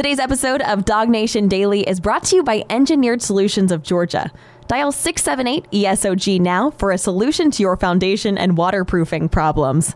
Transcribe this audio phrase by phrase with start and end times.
[0.00, 4.32] Today's episode of Dog Nation Daily is brought to you by Engineered Solutions of Georgia.
[4.66, 9.94] Dial 678 ESOG now for a solution to your foundation and waterproofing problems.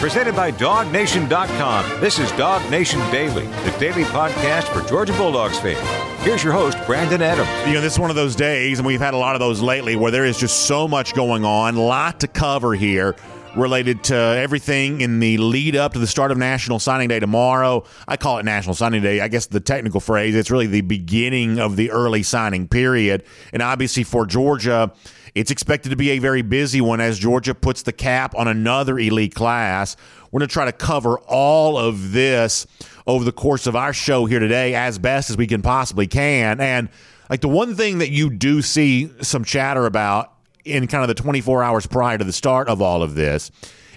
[0.00, 2.00] Presented by DogNation.com.
[2.00, 5.78] This is Dog Nation Daily, the daily podcast for Georgia Bulldogs fans.
[6.24, 7.50] Here's your host, Brandon Adams.
[7.68, 9.60] You know, this is one of those days, and we've had a lot of those
[9.60, 13.14] lately, where there is just so much going on, a lot to cover here
[13.56, 17.84] related to everything in the lead up to the start of National Signing Day tomorrow.
[18.06, 19.20] I call it National Signing Day.
[19.20, 23.24] I guess the technical phrase, it's really the beginning of the early signing period.
[23.54, 24.92] And obviously for Georgia,
[25.34, 28.98] it's expected to be a very busy one as Georgia puts the cap on another
[28.98, 29.96] elite class.
[30.30, 32.66] We're going to try to cover all of this
[33.06, 36.60] over the course of our show here today as best as we can possibly can.
[36.60, 36.90] And
[37.30, 40.35] like the one thing that you do see some chatter about
[40.66, 43.50] in kind of the 24 hours prior to the start of all of this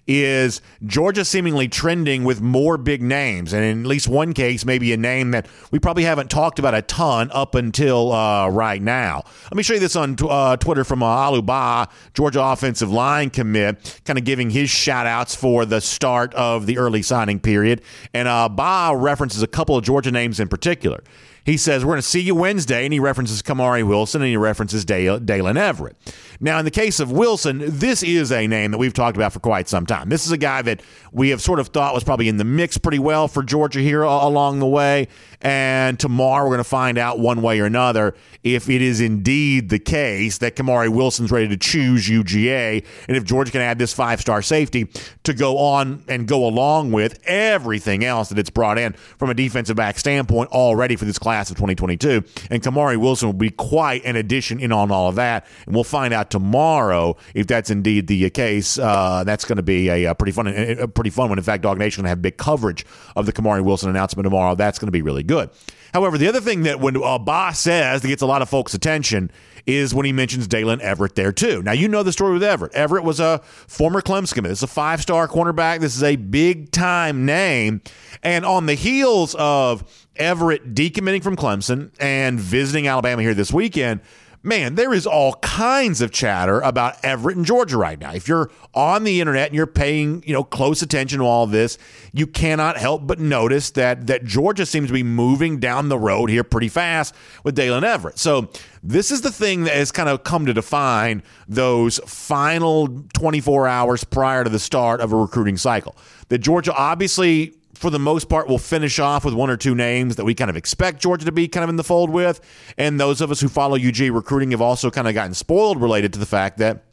[0.09, 4.91] is Georgia seemingly trending with more big names, and in at least one case, maybe
[4.91, 9.21] a name that we probably haven't talked about a ton up until uh, right now.
[9.43, 11.85] Let me show you this on uh, Twitter from uh, Aliou Bah,
[12.15, 16.79] Georgia offensive line commit, kind of giving his shout outs for the start of the
[16.79, 17.83] early signing period.
[18.11, 21.03] And uh, Bah references a couple of Georgia names in particular.
[21.45, 24.37] He says, We're going to see you Wednesday, and he references Kamari Wilson and he
[24.37, 25.95] references Dale, Daylen Everette.
[26.41, 29.41] Now, in the case of Wilson, this is a name that we've talked about for
[29.41, 30.07] quite some time.
[30.07, 30.81] This is a guy that
[31.11, 34.03] we have sort of thought was probably in the mix pretty well for Georgia here
[34.03, 35.09] along the way.
[35.41, 39.69] And tomorrow we're going to find out one way or another if it is indeed
[39.69, 43.93] the case that Kamari Wilson's ready to choose UGA and if Georgia can add this
[43.93, 44.87] five star safety
[45.23, 49.33] to go on and go along with everything else that it's brought in from a
[49.33, 52.23] defensive back standpoint already for this class of 2022.
[52.49, 55.45] And Kamari Wilson will be quite an addition in on all of that.
[55.65, 58.77] And we'll find out tomorrow if that's indeed the uh, case.
[58.77, 61.37] Uh, that's going to be a, a, pretty fun, a pretty fun one.
[61.37, 64.55] In fact, Dog Nation going to have big coverage of the Kamari Wilson announcement tomorrow.
[64.55, 65.49] That's going to be really good.
[65.93, 68.49] However, the other thing that when uh, a boss says that gets a lot of
[68.49, 69.31] folks' attention
[69.65, 71.61] is when he mentions Daylen Everette there too.
[71.61, 72.71] Now you know the story with Everette.
[72.73, 74.49] Everette was a former Clemson commit.
[74.49, 75.79] This is a five-star cornerback.
[75.79, 77.81] This is a big-time name,
[78.23, 84.01] and on the heels of Everette decommitting from Clemson and visiting Alabama here this weekend
[84.41, 88.13] man, there is all kinds of chatter about Everette in Georgia right now.
[88.13, 91.51] If you're on the internet and you're paying, you know, close attention to all of
[91.51, 91.77] this,
[92.13, 96.29] you cannot help but notice that that Georgia seems to be moving down the road
[96.29, 97.13] here pretty fast
[97.43, 98.17] with Daylen Everette.
[98.17, 98.49] So
[98.81, 104.03] this is the thing that has kind of come to define those final 24 hours
[104.03, 105.95] prior to the start of a recruiting cycle.
[106.29, 110.17] That Georgia obviously for the most part, we'll finish off with one or two names
[110.17, 112.41] that we kind of expect Georgia to be kind of in the fold with.
[112.77, 116.11] And those of us who follow UG recruiting have also kind of gotten spoiled related
[116.11, 116.83] to the fact that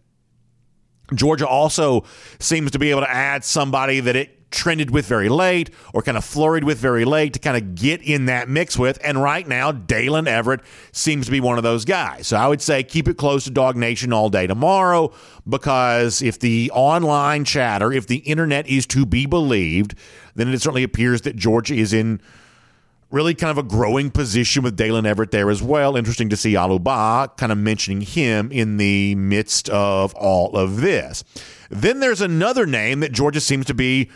[1.12, 2.04] Georgia also
[2.38, 6.16] seems to be able to add somebody that it trended with very late or kind
[6.16, 8.97] of flurried with very late to kind of get in that mix with.
[9.03, 12.28] And right now, Daylen Everette seems to be one of those guys.
[12.28, 15.12] So I would say keep it close to Dog Nation all day tomorrow
[15.48, 19.97] because if the online chatter, if the internet is to be believed,
[20.36, 22.20] then it certainly appears that Georgia is in
[23.10, 25.97] really kind of a growing position with Daylen Everette there as well.
[25.97, 30.80] Interesting to see Aliou Bah kind of mentioning him in the midst of all of
[30.80, 31.24] this.
[31.70, 34.10] Then there's another name that Georgia seems to be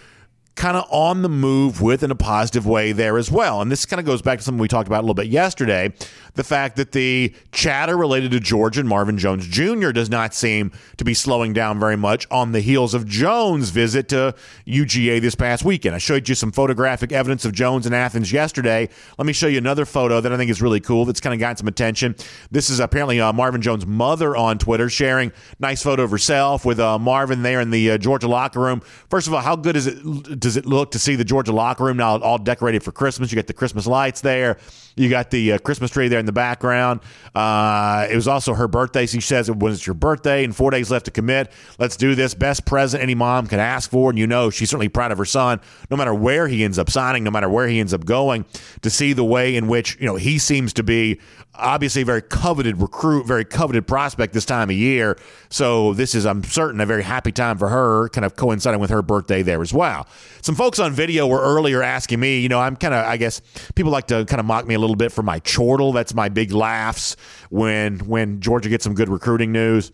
[0.60, 3.62] kind of on the move with in a positive way there as well.
[3.62, 5.91] And this kind of goes back to something we talked about a little bit yesterday
[6.34, 9.91] the fact that the chatter related to George and Marvin Jones Jr.
[9.91, 14.09] does not seem to be slowing down very much on the heels of Jones' visit
[14.09, 14.34] to
[14.66, 15.94] UGA this past weekend.
[15.94, 18.88] I showed you some photographic evidence of Jones in Athens yesterday.
[19.19, 21.41] Let me show you another photo that I think is really cool that's kind of
[21.41, 22.15] gotten some attention.
[22.50, 26.78] This is apparently uh, Marvin Jones' mother on Twitter sharing nice photo of herself with
[26.78, 28.81] uh, Marvin there in the uh, Georgia locker room.
[29.09, 30.41] First of all, how good is it?
[30.56, 33.31] It look to see the Georgia locker room now all decorated for Christmas?
[33.31, 34.59] You got the Christmas lights there.
[34.97, 37.00] You got the uh, Christmas tree there in the background.
[37.34, 39.06] Uh, it was also her birthday.
[39.06, 41.53] She says it was your birthday and four days left to commit.
[41.78, 42.34] Let's do this.
[42.34, 44.11] Best present any mom can ask for.
[44.11, 46.91] And you know, she's certainly proud of her son, no matter where he ends up
[46.91, 48.44] signing, no matter where he ends up going,
[48.82, 51.20] to see the way in which, you know, he seems to be
[51.55, 55.19] obviously a very coveted recruit, very coveted prospect this time of year.
[55.50, 58.91] So this is, I'm certain, a very happy time for her, kind of coinciding with
[58.91, 60.06] her birthday there as well.
[60.42, 63.40] Some folks on video were earlier asking me, you know, I'm kind of, I guess
[63.75, 65.92] people like to kind of mock me a little bit for my chortle.
[65.92, 67.16] That's my big laughs
[67.50, 69.92] when when Georgia gets some good recruiting news.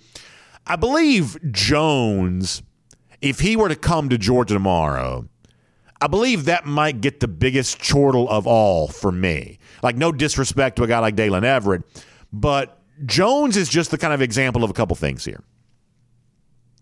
[0.66, 2.62] I believe Jones,
[3.20, 5.28] if he were to come to Georgia tomorrow,
[6.00, 9.58] I believe that might get the biggest chortle of all for me.
[9.82, 11.84] Like, no disrespect to a guy like Daylen Everette,
[12.32, 15.42] but Jones is just the kind of example of a couple things here.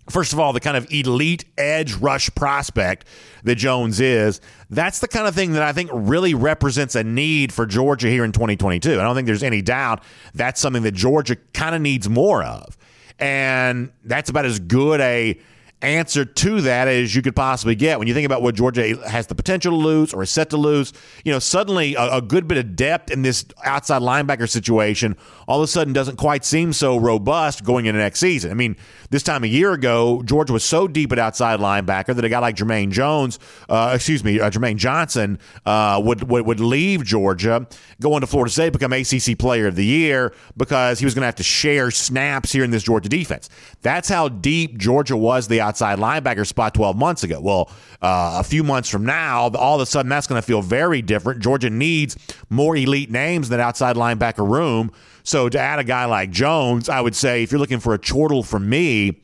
[0.09, 3.06] First of all, the kind of elite edge rush prospect
[3.45, 4.41] that Jones is,
[4.71, 8.25] that's the kind of thing that I think really represents a need for Georgia here
[8.25, 8.93] in 2022.
[8.93, 10.03] I don't think there's any doubt
[10.35, 12.77] that's something that Georgia kind of needs more of.
[13.19, 15.39] And that's about as good a
[15.85, 17.99] answer to that as you could possibly get.
[17.99, 20.57] When you think about what Georgia has the potential to lose or is set to
[20.57, 20.93] lose,
[21.25, 25.17] you know, suddenly a, a, good bit of depth in this outside linebacker situation
[25.47, 28.51] all of a sudden doesn't quite seem so robust going into next season.
[28.51, 28.77] I mean,
[29.11, 32.39] this time a year ago, Georgia was so deep at outside linebacker that a guy
[32.39, 33.39] like Jermaine Jones,
[33.69, 37.67] uh, excuse me, uh, Jermaine Johnson uh, would, would would leave Georgia,
[38.01, 41.27] go into Florida State, become ACC Player of the Year because he was going to
[41.27, 43.49] have to share snaps here in this Georgia defense.
[43.83, 47.41] That's how deep Georgia was the outside linebacker spot 12 months ago.
[47.41, 47.71] Well,
[48.03, 51.03] uh, a few months from now, all of a sudden that's going to feel very
[51.03, 51.41] different.
[51.41, 52.17] Georgia needs
[52.50, 54.91] more elite names in that outside linebacker room.
[55.23, 57.99] So to add a guy like Jones, I would say if you're looking for a
[57.99, 59.23] chortle from me,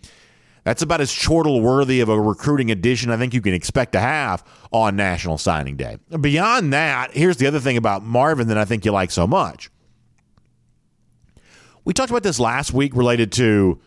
[0.65, 4.01] that's about as chortle worthy of a recruiting addition I think you can expect to
[4.01, 5.99] have on National Signing Day.
[6.21, 9.71] Beyond that, here's the other thing about Marvin that I think you like so much.
[11.85, 13.81] We talked about this last week related to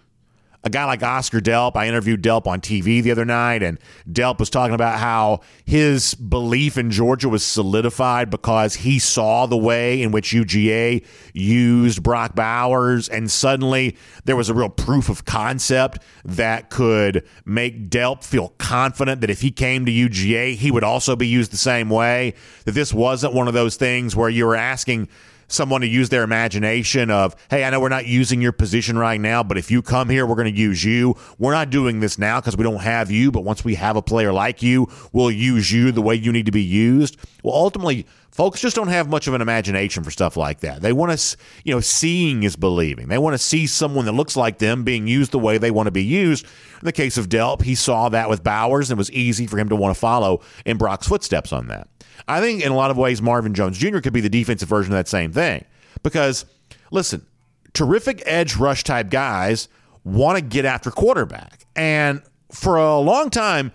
[0.63, 1.75] a guy like Oscar Delp.
[1.75, 3.77] I interviewed Delp on TV the other night, and
[4.09, 9.57] Delp was talking about how his belief in Georgia was solidified because he saw the
[9.57, 15.25] way in which UGA used Brock Bowers, and suddenly there was a real proof of
[15.25, 20.83] concept that could make Delp feel confident that if he came to UGA, he would
[20.83, 22.33] also be used the same way.
[22.65, 25.09] That this wasn't one of those things where you were asking
[25.53, 29.19] someone to use their imagination of, hey, I know we're not using your position right
[29.19, 31.15] now, but if you come here, we're going to use you.
[31.37, 34.01] We're not doing this now because we don't have you, but once we have a
[34.01, 37.17] player like you, we'll use you the way you need to be used.
[37.43, 40.81] Well, ultimately, folks just don't have much of an imagination for stuff like that.
[40.81, 43.07] They want to, you know, seeing is believing.
[43.07, 45.87] They want to see someone that looks like them being used the way they want
[45.87, 46.45] to be used.
[46.45, 49.57] In the case of Delp, he saw that with Bowers and it was easy for
[49.57, 51.87] him to want to follow in Brock's footsteps on that.
[52.27, 53.99] I think in a lot of ways, Marvin Jones Jr.
[53.99, 55.63] could be the defensive version of that same thing.
[56.01, 56.45] Because,
[56.91, 57.25] listen,
[57.73, 59.67] terrific edge rush type guys
[60.03, 61.65] want to get after quarterback.
[61.75, 62.21] And
[62.51, 63.71] for a long time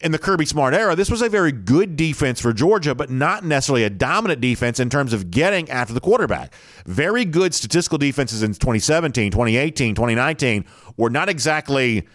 [0.00, 3.44] in the Kirby Smart era, this was a very good defense for Georgia, but not
[3.44, 6.52] necessarily a dominant defense in terms of getting after the quarterback.
[6.84, 10.64] Very good statistical defenses in 2017, 2018, 2019
[10.96, 12.06] were not exactly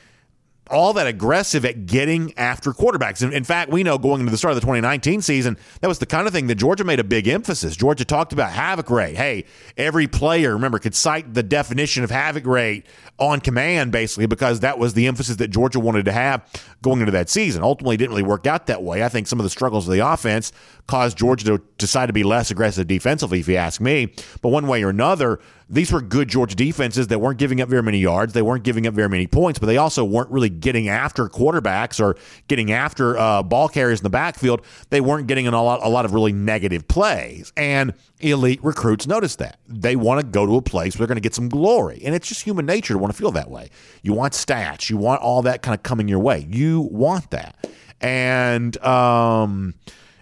[0.71, 3.21] all that aggressive at getting after quarterbacks.
[3.21, 5.99] In, in, fact, we know going into the start of the 2019 season, that was
[5.99, 7.75] the kind of thing that Georgia made a big emphasis.
[7.75, 9.15] Georgia talked about havoc rate.
[9.15, 9.45] Hey,
[9.77, 12.85] every player, remember, could cite the definition of havoc rate
[13.17, 16.45] on command, basically, because that was the emphasis that Georgia wanted to have
[16.81, 17.63] going into that season.
[17.63, 19.03] Ultimately, didn't really work out that way.
[19.03, 20.51] I think some of the struggles of the offense
[20.87, 24.13] caused Georgia to decide to be less aggressive defensively, if you ask me.
[24.41, 25.39] But one way or another,
[25.69, 28.33] these were good Georgia defenses that weren't giving up very many yards.
[28.33, 32.03] They weren't giving up very many points, but they also weren't really getting after quarterbacks
[32.03, 32.15] or
[32.47, 34.65] getting after uh, ball carriers in the backfield.
[34.89, 37.53] They weren't getting in a lot, a lot of really negative plays.
[37.55, 39.59] And elite recruits notice that.
[39.67, 42.01] They want to go to a place where they're going to get some glory.
[42.03, 43.69] And it's just human nature to want to feel that way.
[44.01, 46.47] You want stats, you want all that kind of coming your way.
[46.49, 47.67] You want that.
[48.01, 49.75] And, um,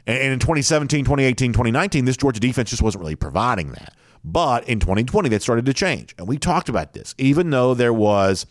[0.05, 3.93] and in 2017, 2018, 2019, this Georgia defense just wasn't really providing that.
[4.29, 6.13] But in 2020, that started to change.
[6.17, 7.15] And we talked about this.
[7.17, 8.45] Even though there was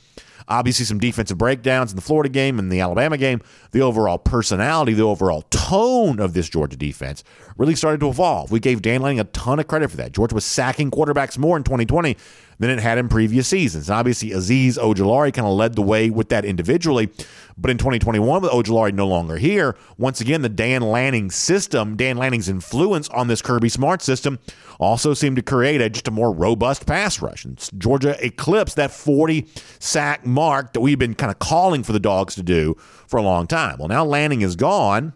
[0.48, 3.42] obviously some defensive breakdowns in the Florida game and the Alabama game,
[3.72, 7.24] the overall personality, the overall tone of this Georgia defense
[7.58, 8.50] really started to evolve.
[8.50, 10.12] We gave Dan Lanning a ton of credit for that.
[10.12, 12.16] Georgia was sacking quarterbacks more in 2020
[12.58, 13.88] than it had in previous seasons.
[13.88, 17.10] And obviously, Azeez Ojulari kind of led the way with that individually.
[17.58, 22.16] But in 2021, with Ojulari no longer here, once again, the Dan Lanning system, Dan
[22.16, 24.38] Lanning's influence on this Kirby Smart system
[24.78, 27.44] also seemed to create a, just a more robust pass rush.
[27.44, 29.46] And Georgia eclipsed that 40
[29.78, 32.74] sack mark that we've been kind of calling for the Dogs to do
[33.06, 33.78] for a long time.
[33.78, 35.12] Well, now Lanning is gone.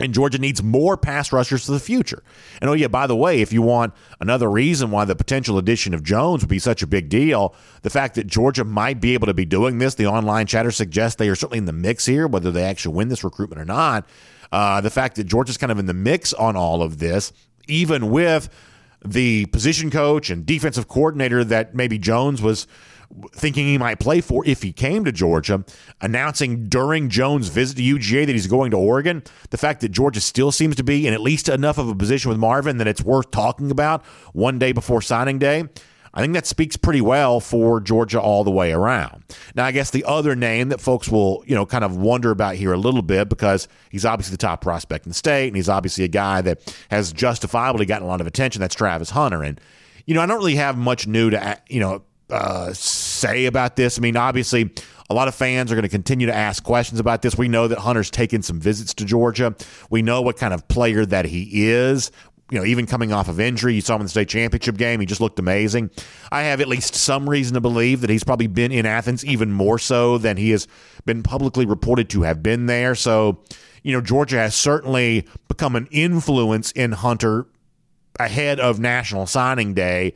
[0.00, 2.24] And Georgia needs more pass rushers for the future.
[2.60, 5.94] And oh, yeah, by the way, if you want another reason why the potential addition
[5.94, 9.28] of Jones would be such a big deal, the fact that Georgia might be able
[9.28, 12.26] to be doing this, the online chatter suggests they are certainly in the mix here,
[12.26, 14.04] whether they actually win this recruitment or not.
[14.50, 17.32] Uh, the fact that Georgia's kind of in the mix on all of this,
[17.68, 18.48] even with
[19.04, 22.66] the position coach and defensive coordinator that maybe Jones was
[23.32, 25.64] thinking he might play for if he came to Georgia,
[26.00, 29.22] announcing during Jones' visit to UGA that he's going to Oregon.
[29.50, 32.30] The fact that Georgia still seems to be in at least enough of a position
[32.30, 35.64] with Marvin that it's worth talking about one day before signing day.
[36.16, 39.24] I think that speaks pretty well for Georgia all the way around.
[39.56, 42.54] Now, I guess the other name that folks will, you know, kind of wonder about
[42.54, 45.68] here a little bit because he's obviously the top prospect in the state and he's
[45.68, 48.60] obviously a guy that has justifiably gotten a lot of attention.
[48.60, 49.42] That's Travis Hunter.
[49.42, 49.60] And,
[50.06, 53.98] you know, I don't really have much new to, you know, uh, say about this.
[53.98, 54.70] I mean, obviously,
[55.10, 57.36] A lot of fans are going to continue to ask questions about this.
[57.36, 59.54] We know that Hunter's taken some visits to Georgia.
[59.90, 62.10] We know what kind of player that he is
[62.50, 65.00] you know, even coming off of injury, you saw him in the state championship game.
[65.00, 65.90] He just looked amazing.
[66.30, 69.50] I have at least some reason to believe that he's probably been in Athens even
[69.50, 70.68] more so than he has
[71.06, 72.94] been publicly reported to have been there.
[72.94, 73.40] So,
[73.82, 77.46] you know, Georgia has certainly become an influence in Hunter
[78.20, 80.12] ahead of National Signing Day,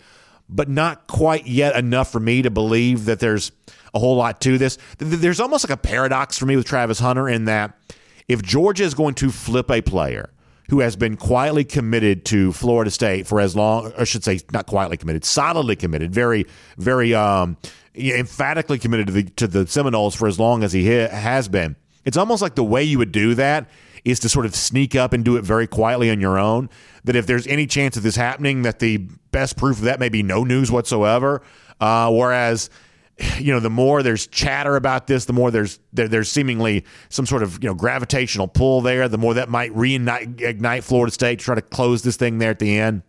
[0.48, 3.52] but not quite yet enough for me to believe that there's
[3.94, 4.76] a whole lot to this.
[4.98, 7.74] There's almost like a paradox for me with Travis Hunter in that
[8.28, 10.30] if Georgia is going to flip a player,
[10.70, 14.66] who has been quietly committed to Florida State for as long, I should say, not
[14.66, 16.46] quietly committed, solidly committed, very,
[16.76, 17.56] very um,
[17.94, 21.76] emphatically committed to the to the Seminoles for as long as he ha- has been.
[22.04, 23.68] It's almost like the way you would do that
[24.04, 26.70] is to sort of sneak up and do it very quietly on your own.
[27.04, 28.98] That if there's any chance of this happening, that the
[29.32, 31.42] best proof of that may be no news whatsoever.
[31.80, 32.70] Uh, whereas
[33.38, 37.26] you know, the more there's chatter about this, the more there's there, there's seemingly some
[37.26, 39.08] sort of you know gravitational pull there.
[39.08, 42.58] The more that might reignite Florida State to try to close this thing there at
[42.58, 43.02] the end.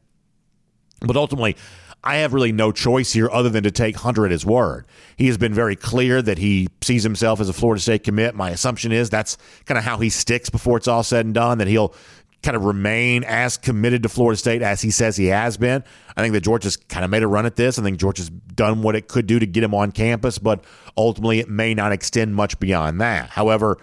[1.02, 1.56] But ultimately,
[2.04, 4.88] I have really no choice here other than to take Hunter at his word.
[5.18, 8.36] He has been very clear that he sees himself as a Florida State commit.
[8.36, 11.58] My assumption is that's kind of how he sticks before it's all said and done.
[11.58, 11.94] That he'll
[12.42, 15.84] kind of remain as committed to Florida State as he says he has been.
[16.16, 17.78] I think that Georgia's kind of made a run at this.
[17.78, 20.64] I think Georgia's done what it could do to get him on campus, but
[20.98, 23.30] ultimately it may not extend much beyond that.
[23.30, 23.78] However,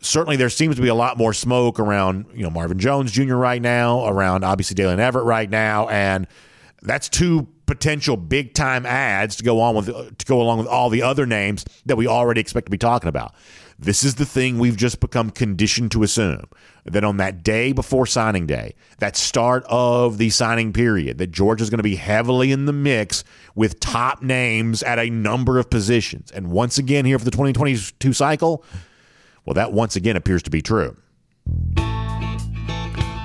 [0.00, 3.36] certainly there seems to be a lot more smoke around, you know, Marvin Jones Jr.
[3.36, 6.26] right now, around obviously Daylen Everette right now, and
[6.82, 10.90] that's two potential big time ads to go on with to go along with all
[10.90, 13.34] the other names that we already expect to be talking about.
[13.78, 16.44] This is the thing we've just become conditioned to assume
[16.84, 21.70] that on that day before signing day, that start of the signing period, that Georgia's
[21.70, 23.24] going to be heavily in the mix
[23.54, 26.30] with top names at a number of positions.
[26.30, 28.64] And once again, here for the 2022 cycle,
[29.46, 30.94] well, that once again appears to be true.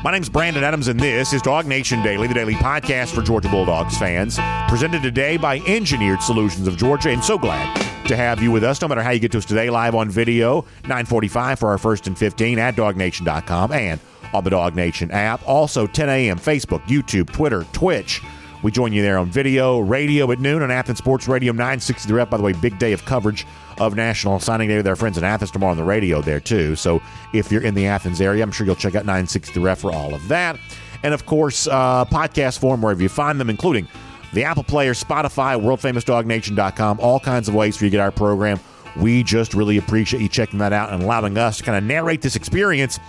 [0.04, 3.50] My name's Brandon Adams, and this is Dog Nation Daily, the daily podcast for Georgia
[3.50, 4.38] Bulldogs fans,
[4.70, 7.10] presented today by Engineered Solutions of Georgia.
[7.10, 7.75] And so glad
[8.08, 10.10] to have you with us, no matter how you get to us today, live on
[10.10, 14.00] video, 945 for our first and 15 at dognation.com and
[14.34, 15.42] on the Dog Nation app.
[15.48, 18.22] Also, 10 a.m., Facebook, YouTube, Twitter, Twitch.
[18.63, 22.13] We join you there on video, radio at noon on Athens Sports Radio 960 The
[22.13, 22.30] Ref.
[22.30, 23.48] By the way, big day of coverage
[23.79, 26.75] of National Signing Day with our friends in Athens tomorrow on the radio there, too.
[26.75, 27.01] So
[27.34, 29.91] if you're in the Athens area, I'm sure you'll check out 960 The Ref for
[29.91, 30.60] all of that.
[31.03, 33.88] And of course, uh, podcast form wherever you find them, including
[34.34, 38.60] the Apple Player, Spotify, WorldFamousDogNation.com, all kinds of ways for you to get our program.
[38.98, 42.22] We just really appreciate you checking that out and allowing us to kind of narrate
[42.22, 43.00] this experience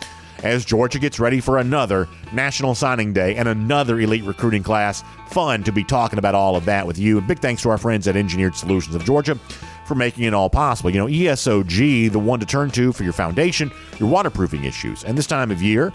[0.45, 5.03] as Georgia gets ready for another National Signing Day and another elite recruiting class.
[5.31, 7.19] Fun to be talking about all of that with you.
[7.19, 9.39] And big thanks to our friends at Engineered Solutions of Georgia
[9.89, 10.91] for making it all possible.
[10.91, 15.03] You know, ESOG, the one to turn to for your foundation, your waterproofing issues.
[15.03, 15.93] And this time of year,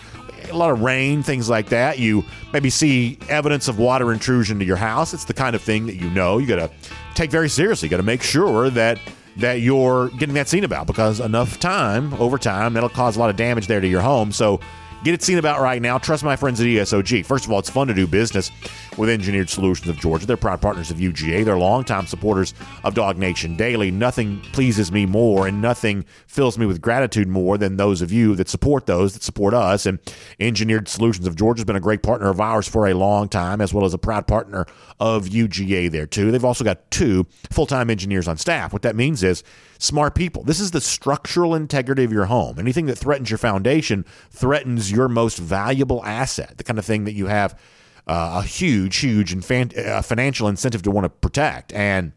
[0.49, 1.99] a lot of rain, things like that.
[1.99, 5.13] You maybe see evidence of water intrusion to your house.
[5.13, 6.71] It's the kind of thing that you know you got to
[7.13, 7.85] take very seriously.
[7.85, 8.99] You got to make sure that
[9.37, 13.31] that you're getting that seen about because enough time over time that'll cause a lot
[13.31, 14.31] of damage there to your home.
[14.31, 14.59] So
[15.03, 15.97] Get it seen about right now.
[15.97, 17.25] Trust my friends at ESOG.
[17.25, 18.51] First of all, it's fun to do business
[18.97, 20.25] with Engineered Solutions of Georgia.
[20.25, 21.43] They're proud partners of UGA.
[21.43, 22.53] They're longtime supporters
[22.85, 23.91] of Dog Nation Daily.
[23.91, 28.35] Nothing pleases me more and nothing fills me with gratitude more than those of you
[28.35, 29.85] that support those that support us.
[29.85, 29.99] And
[30.39, 33.61] Engineered Solutions of Georgia has been a great partner of ours for a long time,
[33.61, 34.65] as well as a proud partner
[34.99, 36.31] of UGA there, too.
[36.31, 38.73] They've also got two full time engineers on staff.
[38.73, 39.43] What that means is
[39.77, 40.43] smart people.
[40.43, 42.57] This is the structural integrity of your home.
[42.57, 47.13] Anything that threatens your foundation threatens your most valuable asset, the kind of thing that
[47.13, 47.59] you have
[48.07, 51.71] uh, a huge, huge infan- uh, financial incentive to want to protect.
[51.73, 52.11] And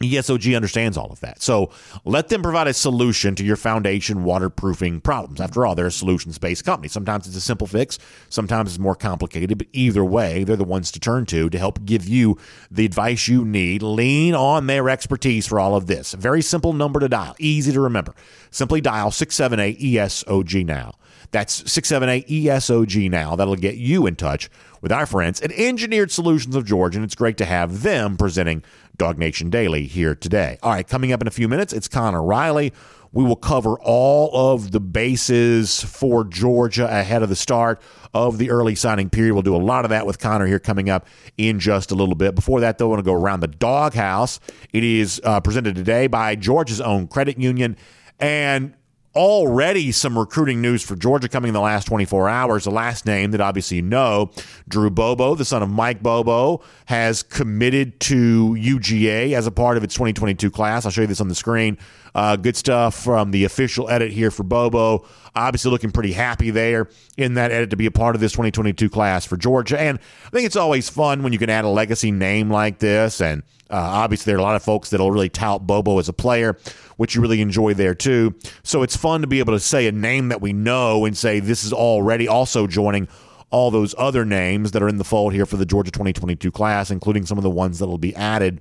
[0.00, 1.42] ESOG understands all of that.
[1.42, 1.70] So
[2.04, 5.40] let them provide a solution to your foundation waterproofing problems.
[5.40, 6.88] After all, they're a solutions based company.
[6.88, 7.98] Sometimes it's a simple fix,
[8.30, 11.84] sometimes it's more complicated, but either way, they're the ones to turn to to help
[11.84, 12.38] give you
[12.70, 13.82] the advice you need.
[13.82, 16.14] Lean on their expertise for all of this.
[16.14, 18.14] Very simple number to dial, easy to remember.
[18.50, 20.94] Simply dial 678 ESOG now.
[21.30, 23.36] That's 678 ESOG now.
[23.36, 24.50] That'll get you in touch
[24.80, 28.62] with our friends at Engineered Solutions of Georgia, and it's great to have them presenting
[28.96, 30.58] Dog Nation Daily here today.
[30.62, 32.72] All right, coming up in a few minutes, it's Connor Riley.
[33.12, 37.82] We will cover all of the bases for Georgia ahead of the start
[38.14, 39.34] of the early signing period.
[39.34, 42.14] We'll do a lot of that with Connor here coming up in just a little
[42.14, 42.36] bit.
[42.36, 44.38] Before that, though, I want to go around the doghouse.
[44.72, 47.76] It is uh, presented today by Georgia's own credit union.
[48.20, 48.74] And
[49.14, 52.64] already some recruiting news for Georgia coming in the last 24 hours.
[52.64, 54.30] The last name that obviously you know,
[54.68, 59.84] Drew Bobo, the son of Mike Bobo, has committed to UGA as a part of
[59.84, 60.84] its 2022 class.
[60.84, 61.78] I'll show you this on the screen.
[62.14, 65.06] Uh, good stuff from the official edit here for Bobo.
[65.34, 68.88] Obviously, looking pretty happy there in that edit to be a part of this 2022
[68.90, 69.80] class for Georgia.
[69.80, 73.20] And I think it's always fun when you can add a legacy name like this.
[73.20, 76.12] And uh, obviously, there are a lot of folks that'll really tout Bobo as a
[76.12, 76.58] player,
[76.96, 78.34] which you really enjoy there too.
[78.64, 81.38] So it's fun to be able to say a name that we know and say
[81.38, 83.08] this is already also joining
[83.50, 86.90] all those other names that are in the fold here for the Georgia 2022 class,
[86.90, 88.60] including some of the ones that will be added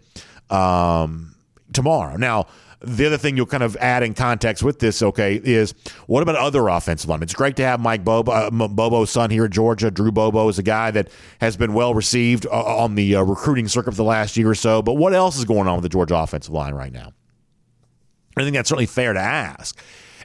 [0.50, 1.36] um,
[1.74, 2.16] tomorrow.
[2.18, 2.48] Now,
[2.82, 5.74] the other thing you'll kind of add in context with this, okay, is
[6.08, 7.26] what about other offensive linemen?
[7.26, 9.92] It's great to have Mike Bobo, uh, Bobo's son here at Georgia.
[9.92, 11.10] Drew Bobo is a guy that
[11.42, 14.56] has been well received uh, on the uh, recruiting circuit for the last year or
[14.56, 14.82] so.
[14.82, 17.12] But what else is going on with the Georgia offensive line right now?
[18.38, 19.78] I think that's certainly fair to ask.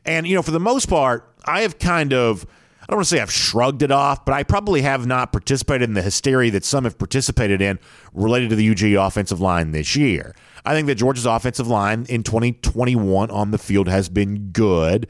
[0.04, 2.46] And, you know, for the most part, I have kind of.
[2.84, 5.88] I don't want to say I've shrugged it off, but I probably have not participated
[5.88, 7.78] in the hysteria that some have participated in
[8.12, 10.34] related to the UG offensive line this year.
[10.66, 15.08] I think that Georgia's offensive line in 2021 on the field has been good,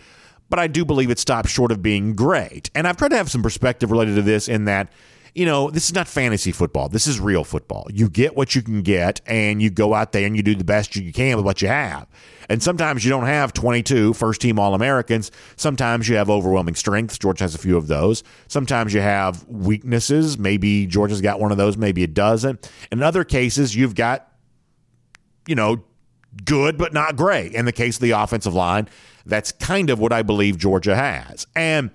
[0.49, 2.71] but I do believe it stopped short of being great.
[2.77, 4.93] And I've tried to have some perspective related to this in that
[5.35, 6.89] you know, this is not fantasy football.
[6.89, 7.87] This is real football.
[7.93, 10.65] You get what you can get, and you go out there and you do the
[10.65, 12.07] best you can with what you have.
[12.49, 15.31] And sometimes you don't have 22 first team All Americans.
[15.57, 17.19] Sometimes you have overwhelming strengths.
[17.19, 18.23] Georgia has a few of those.
[18.49, 20.39] Sometimes you have weaknesses.
[20.39, 22.71] Maybe Georgia's got one of those, maybe it doesn't.
[22.93, 24.31] In other cases, you've got
[25.47, 25.83] you know,
[26.45, 27.53] good but not great.
[27.53, 28.89] In the case of the offensive line,
[29.27, 31.47] that's kind of what I believe Georgia has.
[31.55, 31.91] And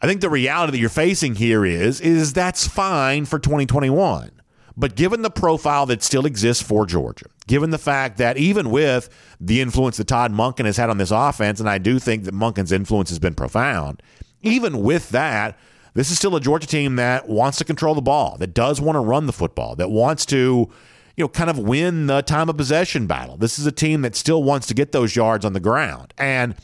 [0.00, 4.30] I think the reality that you're facing here is is that's fine for 2021.
[4.76, 9.08] But given the profile that still exists for Georgia, given the fact that even with
[9.40, 12.34] the influence that Todd Monken has had on this offense, and I do think that
[12.34, 14.00] Monken's influence has been profound,
[14.42, 15.58] even with that,
[15.94, 18.94] this is still a Georgia team that wants to control the ball, that does want
[18.94, 20.70] to run the football, that wants to
[21.16, 23.36] you know, kind of win the time of possession battle.
[23.36, 26.14] This is a team that still wants to get those yards on the ground.
[26.16, 26.54] And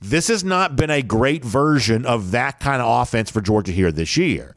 [0.00, 3.90] this has not been a great version of that kind of offense for Georgia here
[3.90, 4.54] this year.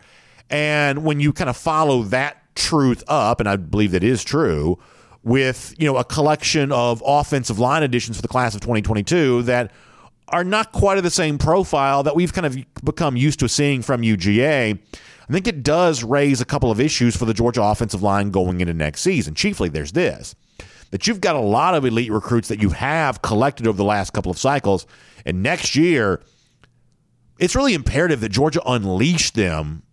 [0.49, 4.77] And when you kind of follow that truth up, and I believe that is true,
[5.23, 9.71] with, you know, a collection of offensive line additions for the class of 2022 that
[10.29, 13.81] are not quite of the same profile that we've kind of become used to seeing
[13.81, 14.79] from UGA
[15.31, 18.59] I think it does raise a couple of issues for the Georgia offensive line going
[18.59, 19.33] into next season.
[19.33, 20.35] Chiefly, there's this
[20.91, 24.13] that you've got a lot of elite recruits that you have collected over the last
[24.13, 24.85] couple of cycles.
[25.25, 26.21] And next year,
[27.39, 29.83] it's really imperative that Georgia unleash them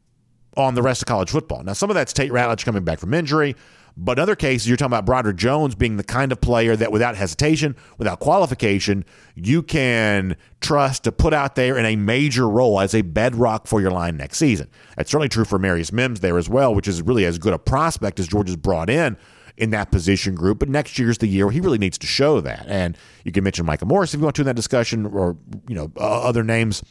[0.57, 1.63] on the rest of college football.
[1.63, 3.57] Now, some of that's Tate Ratledge coming back from injury.
[4.01, 6.93] But in other cases, you're talking about Broderick Jones being the kind of player that
[6.93, 12.79] without hesitation, without qualification, you can trust to put out there in a major role
[12.81, 14.69] as a bedrock for your line next season.
[14.97, 17.59] That's certainly true for Marius Mims there as well, which is really as good a
[17.59, 19.17] prospect as Georgia's brought in
[19.59, 20.59] in that position group.
[20.59, 22.65] But next year's the year where he really needs to show that.
[22.69, 25.37] And you can mention Michael Morris if you want to in that discussion, or
[25.69, 26.83] you know other names,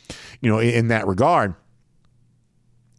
[0.41, 1.55] you know in that regard.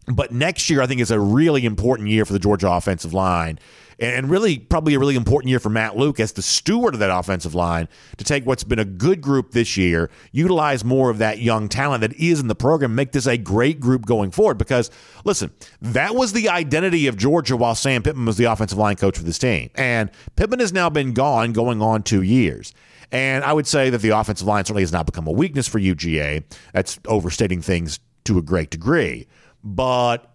[0.07, 3.59] But next year, I think is a really important year for the Georgia offensive line
[3.99, 7.11] and really probably a really important year for Matt Luke as the steward of that
[7.11, 11.41] offensive line to take what's been a good group this year, utilize more of that
[11.41, 14.59] young talent that is in the program, make this a great group going forward.
[14.59, 14.91] Because
[15.25, 19.19] listen, that was the identity of Georgia while Sam Pittman was the offensive line coach
[19.19, 22.73] for this team, and Pittman has now been gone, going on two years.
[23.11, 25.81] And I would say that the offensive line certainly has not become a weakness for
[25.81, 26.45] UGA.
[26.75, 29.27] That's overstating things to a great degree.
[29.65, 30.31] But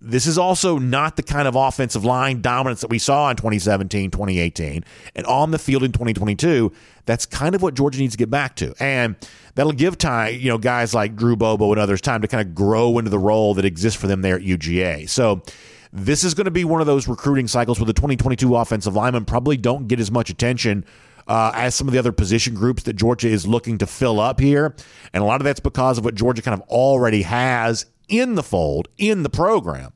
[0.00, 4.10] this is also not the kind of offensive line dominance that we saw in 2017,
[4.10, 4.84] 2018,
[5.16, 6.72] and on the field in 2022.
[7.04, 9.16] That's kind of what Georgia needs to get back to, and
[9.54, 12.54] that'll give time, you know, guys like Drew Bobo and others time to kind of
[12.54, 15.08] grow into the role that exists for them there at UGA.
[15.08, 15.42] So.
[15.90, 19.24] This is going to be one of those recruiting cycles where the 2022 offensive linemen
[19.24, 20.84] probably don't get as much attention
[21.28, 24.40] uh, as some of the other position groups that Georgia is looking to fill up
[24.40, 24.74] here.
[25.12, 28.42] And a lot of that's because of what Georgia kind of already has in the
[28.42, 29.92] fold, in the program.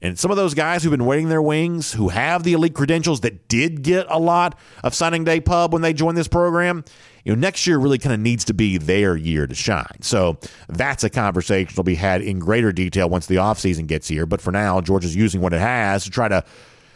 [0.00, 3.20] And some of those guys who've been waiting their wings, who have the elite credentials
[3.20, 6.84] that did get a lot of signing day pub when they joined this program,
[7.24, 10.02] you know, next year really kind of needs to be their year to shine.
[10.02, 14.24] So that's a conversation that'll be had in greater detail once the offseason gets here.
[14.24, 16.44] But for now, Georgia's using what it has to try to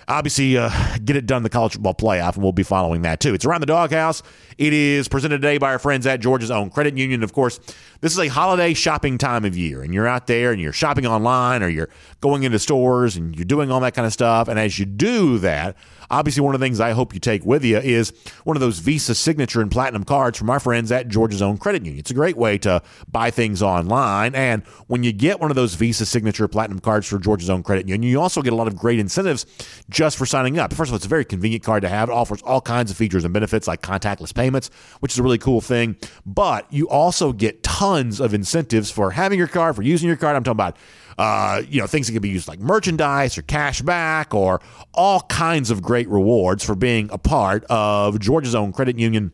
[0.08, 0.70] obviously uh,
[1.04, 3.34] get it done the college football playoff, and we'll be following that too.
[3.34, 4.22] It's around the doghouse.
[4.58, 7.22] It is presented today by our friends at Georgia's own credit union.
[7.22, 7.58] Of course,
[8.00, 11.06] this is a holiday shopping time of year, and you're out there and you're shopping
[11.06, 11.88] online or you're
[12.20, 14.48] going into stores and you're doing all that kind of stuff.
[14.48, 15.76] And as you do that,
[16.12, 18.12] obviously, one of the things I hope you take with you is
[18.44, 21.84] one of those Visa Signature and Platinum cards from our friends at Georgia's Own Credit
[21.84, 21.98] Union.
[21.98, 24.34] It's a great way to buy things online.
[24.34, 27.88] And when you get one of those Visa Signature Platinum cards for Georgia's Own Credit
[27.88, 29.46] Union, you also get a lot of great incentives
[29.88, 30.72] just for signing up.
[30.72, 32.10] First of all, it's a very convenient card to have.
[32.10, 34.70] It offers all kinds of features and benefits like contactless payments,
[35.00, 35.96] which is a really cool thing.
[36.26, 40.36] But you also get tons of incentives for having your card, for using your card.
[40.36, 40.76] I'm talking about
[41.18, 44.60] uh, you know, things that can be used like merchandise or cash back or
[44.94, 49.32] all kinds of great rewards for being a part of Georgia's own credit union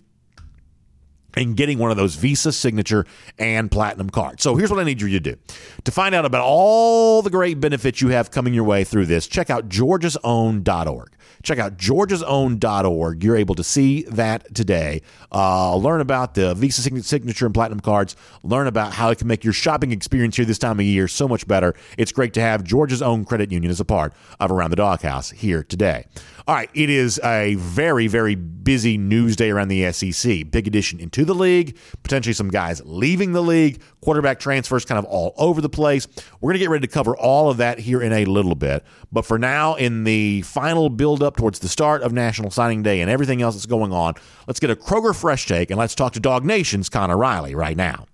[1.35, 3.07] and getting one of those Visa signature
[3.39, 4.43] and platinum cards.
[4.43, 5.37] So here's what I need you to do.
[5.85, 9.27] To find out about all the great benefits you have coming your way through this,
[9.27, 11.11] check out georgiasown.org.
[11.43, 13.25] Check out georgiasown.org.
[13.25, 15.03] You're able to see that today.
[15.33, 18.17] Uh, learn about the Visa signature and platinum cards.
[18.43, 21.29] Learn about how it can make your shopping experience here this time of year so
[21.29, 21.75] much better.
[21.97, 25.31] It's great to have Georgia's own credit union as a part of Around the Doghouse
[25.31, 26.07] here today.
[26.49, 30.51] All right, it is a very, very busy news day around the SEC.
[30.51, 35.05] Big addition into the league, potentially some guys leaving the league, quarterback transfers kind of
[35.05, 36.09] all over the place.
[36.41, 38.83] We're going to get ready to cover all of that here in a little bit.
[39.13, 43.01] But for now, in the final build up towards the start of National Signing Day
[43.01, 44.15] and everything else that's going on,
[44.47, 47.77] let's get a Kroger Fresh Take and let's talk to Dog Nation's Connor Riley right
[47.77, 48.07] now.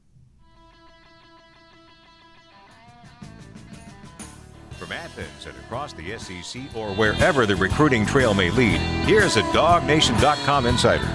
[4.78, 9.42] From Athens and across the SEC or wherever the recruiting trail may lead, here's a
[9.44, 11.08] DogNation.com insider.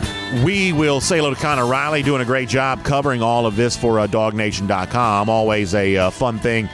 [0.44, 3.78] We will say hello to Connor Riley, doing a great job covering all of this
[3.78, 5.30] for uh, DogNation.com.
[5.30, 6.68] Always a uh, fun thing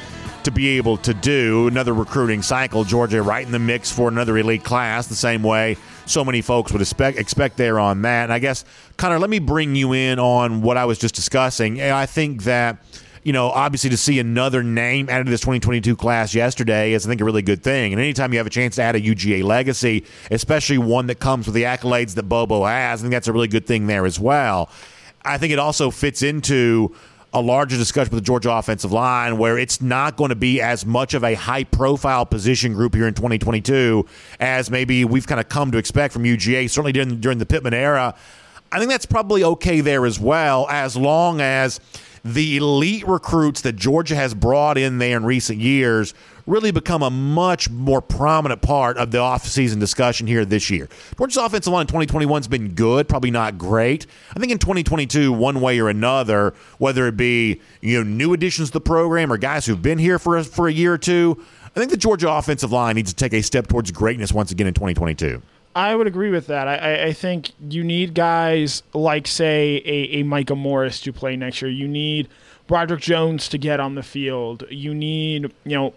[0.45, 1.67] to be able to do.
[1.67, 2.83] Another recruiting cycle.
[2.83, 6.71] Georgia right in the mix for another elite class, the same way so many folks
[6.71, 8.23] would expect, expect there on that.
[8.23, 8.63] And I guess,
[8.97, 11.81] Connor, let me bring you in on what I was just discussing.
[11.81, 12.77] I think that
[13.23, 17.09] you know, obviously to see another name added to this 2022 class yesterday is, I
[17.09, 17.91] think, a really good thing.
[17.91, 21.47] And anytime you have a chance to add a UGA legacy, especially one that comes
[21.47, 24.19] with the accolades that Bobo has, I think that's a really good thing there as
[24.19, 24.69] well.
[25.23, 26.95] I think it also fits into
[27.35, 30.85] a larger discussion with the Georgia offensive line where it's not going to be as
[30.85, 34.05] much of a high profile position group here in 2022
[34.39, 37.73] as maybe we've kind of come to expect from UGA, certainly during, during the Pittman
[37.73, 38.15] era.
[38.71, 41.81] I think that's probably okay there as well, as long as
[42.25, 46.15] the elite recruits that Georgia has brought in there in recent years
[46.47, 50.89] really become a much more prominent part of the offseason discussion here this year.
[51.19, 54.07] Georgia's offensive line in 2021 has been good, probably not great.
[54.35, 58.69] I think in 2022, one way or another, whether it be you know new additions
[58.69, 61.39] to the program or guys who've been here for a, for a year or two,
[61.75, 64.65] I think the Georgia offensive line needs to take a step towards greatness once again
[64.65, 65.43] in 2022.
[65.75, 66.69] I would agree with that.
[66.69, 71.61] I, I think you need guys like, say, a, a Micah Morris to play next
[71.61, 71.69] year.
[71.69, 72.29] You need
[72.65, 74.63] Broderick Jones to get on the field.
[74.69, 75.93] You need, you know,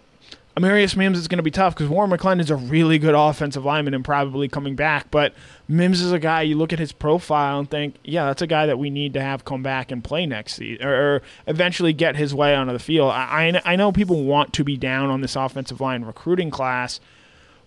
[0.57, 3.63] Amarius Mims is going to be tough because Warren McClendon is a really good offensive
[3.63, 5.09] lineman and probably coming back.
[5.11, 5.33] But
[5.69, 8.65] Mims is a guy you look at his profile and think, yeah, that's a guy
[8.65, 12.17] that we need to have come back and play next season or, or eventually get
[12.17, 13.11] his way onto the field.
[13.11, 16.99] I, I know people want to be down on this offensive line recruiting class–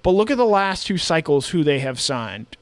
[0.03, 2.57] but look at the last two cycles who they have signed.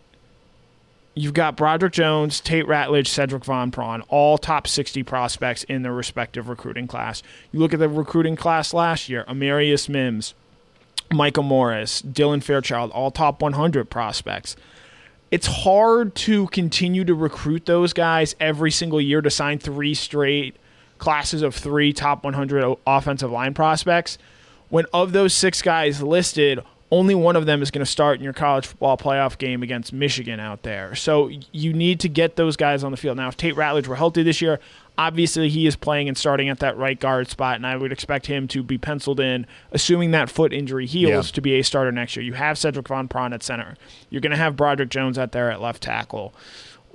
[1.14, 5.92] You've got Broderick Jones, Tate Ratledge, Sedrick Van Pran, all top 60 prospects in their
[5.92, 7.22] respective recruiting class.
[7.50, 10.34] You look at the recruiting class last year Amarius Mims,
[11.10, 14.54] Michael Morris, Dylan Fairchild, all top 100 prospects.
[15.30, 20.56] It's hard to continue to recruit those guys every single year to sign three straight
[20.98, 24.18] classes of three top 100 offensive line prospects
[24.68, 28.24] when of those six guys listed, only one of them is going to start in
[28.24, 30.94] your college football playoff game against Michigan out there.
[30.96, 33.16] So you need to get those guys on the field.
[33.16, 34.58] Now, if Tate Ratledge were healthy this year,
[34.98, 38.26] obviously he is playing and starting at that right guard spot, and I would expect
[38.26, 41.32] him to be penciled in, assuming that foot injury heals, yeah.
[41.32, 42.24] to be a starter next year.
[42.24, 43.76] You have Sedrick Van Pran at center.
[44.08, 46.34] You're going to have Broderick Jones out there at left tackle.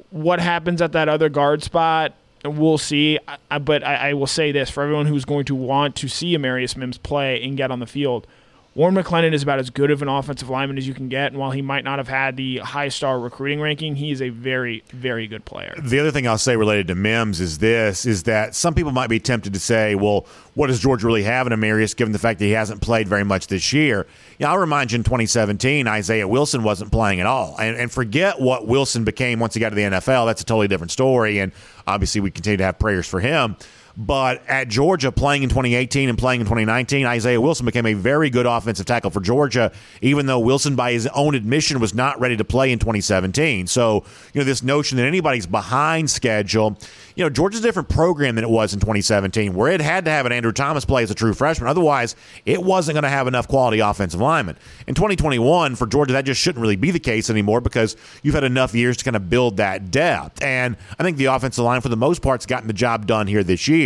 [0.10, 2.14] What happens at that other guard spot?
[2.44, 3.18] We'll see,
[3.62, 6.98] but I, will say this for everyone who's going to want to see Amarius Mims
[6.98, 8.28] play and get on the field–
[8.76, 11.40] Warren McClendon is about as good of an offensive lineman as you can get, and
[11.40, 14.84] while he might not have had the high star recruiting ranking, he is a very,
[14.90, 15.74] very good player.
[15.82, 19.08] The other thing I'll say related to Mims is this: is that some people might
[19.08, 22.40] be tempted to say, "Well, what does George really have in Amarius, given the fact
[22.40, 24.08] that he hasn't played very much this year?"
[24.40, 28.42] Yeah, I'll remind you in 2017, Isaiah Wilson wasn't playing at all, and, and forget
[28.42, 30.26] what Wilson became once he got to the NFL.
[30.26, 31.54] That's a totally different story, and
[31.88, 33.56] obviously we continue to have prayers for him.
[33.98, 38.30] But at Georgia, playing in 2018 and playing in 2019, Isaiah Wilson became a very
[38.30, 42.36] good offensive tackle for Georgia, even though Wilson, by his own admission, was not ready
[42.36, 43.68] to play in 2017.
[43.68, 44.04] So,
[44.34, 46.78] you know, this notion that anybody's behind schedule,
[47.16, 50.12] you know, Georgia's a different program than it was in 2017, where it had to
[50.12, 51.70] have an Andrew Thomas play as a true freshman.
[51.70, 54.58] Otherwise, it wasn't going to have enough quality offensive linemen.
[54.88, 58.44] In 2021, for Georgia, that just shouldn't really be the case anymore because you've had
[58.44, 60.44] enough years to kind of build that depth.
[60.44, 63.28] And I think the offensive line, for the most part, has gotten the job done
[63.28, 63.85] here this year.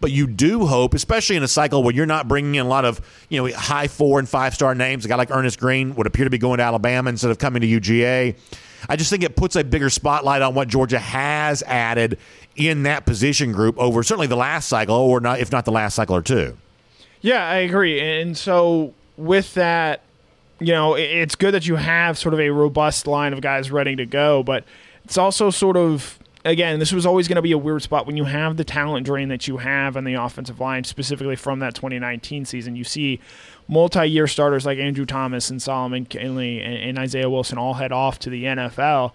[0.00, 2.84] But you do hope, especially in a cycle where you're not bringing in a lot
[2.84, 5.04] of you know high four and five star names.
[5.04, 7.62] A guy like Earnest Greene would appear to be going to Alabama instead of coming
[7.62, 8.36] to UGA.
[8.88, 12.18] I just think it puts a bigger spotlight on what Georgia has added
[12.54, 15.94] in that position group over certainly the last cycle, or not, if not the last
[15.94, 16.56] cycle or two.
[17.20, 18.00] Yeah, I agree.
[18.00, 20.02] And so with that,
[20.60, 23.96] you know, it's good that you have sort of a robust line of guys ready
[23.96, 24.64] to go, but
[25.04, 28.16] it's also sort of again, this was always going to be a weird spot when
[28.16, 31.74] you have the talent drain that you have on the offensive line, specifically from that
[31.74, 32.76] 2019 season.
[32.76, 33.20] You see
[33.66, 38.18] multi-year starters like Andrew Thomas and Solomon Kindley and, and Isaiah Wilson all head off
[38.20, 39.12] to the NFL.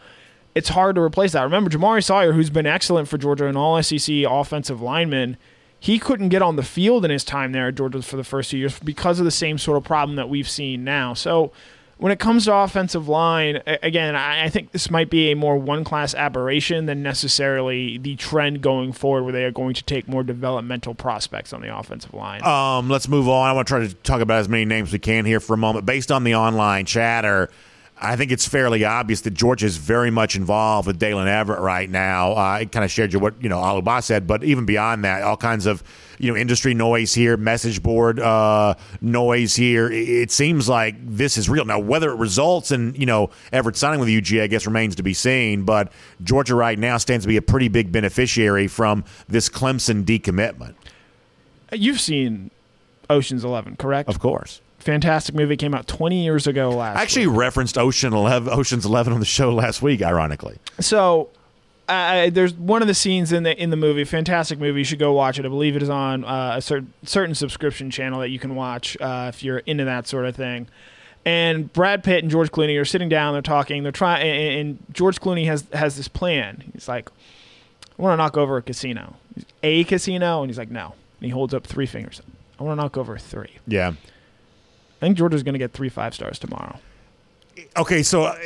[0.56, 1.44] It's hard to replace that.
[1.44, 5.38] Remember, Jamaree Salyer, who's been excellent for Georgia, an all SEC offensive lineman,
[5.80, 8.52] he couldn't get on the field in his time there at Georgia for the first
[8.52, 11.14] two years because of the same sort of problem that we've seen now.
[11.14, 11.52] So
[11.98, 15.84] when it comes to offensive line, again, I think this might be a more one
[15.84, 20.24] class aberration than necessarily the trend going forward, where they are going to take more
[20.24, 22.44] developmental prospects on the offensive line.
[22.44, 23.48] Um, let's move on.
[23.48, 25.58] I want to try to talk about as many names we can here for a
[25.58, 25.86] moment.
[25.86, 27.50] Based on the online chatter,
[28.02, 31.90] I think it's fairly obvious that Georgia is very much involved with Daylen Everette right
[31.90, 32.34] now.
[32.34, 35.22] Uh, I kind of shared you what you know Alubas said, but even beyond that,
[35.22, 35.84] all kinds of
[36.18, 39.92] you know industry noise here, message board uh, noise here.
[39.92, 41.80] It seems like this is real now.
[41.80, 45.14] Whether it results in you know Everette signing with UGA, I guess remains to be
[45.14, 45.64] seen.
[45.64, 45.92] But
[46.24, 50.74] Georgia right now stands to be a pretty big beneficiary from this Clemson decommitment.
[51.72, 52.50] You've seen
[53.10, 54.10] Ocean's Eleven, correct?
[54.10, 56.98] Of course fantastic movie came out 20 years ago last.
[56.98, 57.38] I actually week.
[57.38, 60.58] referenced Ocean 11, Ocean's Eleven on the show last week, ironically.
[60.80, 61.30] So.
[61.90, 64.80] Uh, there's one of the scenes in the in the movie, fantastic movie.
[64.80, 65.46] You should go watch it.
[65.46, 68.96] I believe it is on uh, a certain certain subscription channel that you can watch
[69.02, 70.70] uh, if you're into that sort of thing.
[71.26, 73.34] And Brad Pitt and George Clooney are sitting down.
[73.34, 73.84] They're talking.
[73.84, 74.26] They're trying.
[74.26, 76.64] And, and George Clooney has has this plan.
[76.72, 77.10] He's like,
[78.00, 79.16] "I want to knock over a casino,
[79.62, 82.22] a casino," and he's like, "No." And he holds up three fingers.
[82.60, 83.58] I want to knock over three.
[83.68, 83.94] Yeah.
[85.04, 86.80] I think Georgia's going to get three five stars tomorrow.
[87.76, 88.38] Okay, so uh,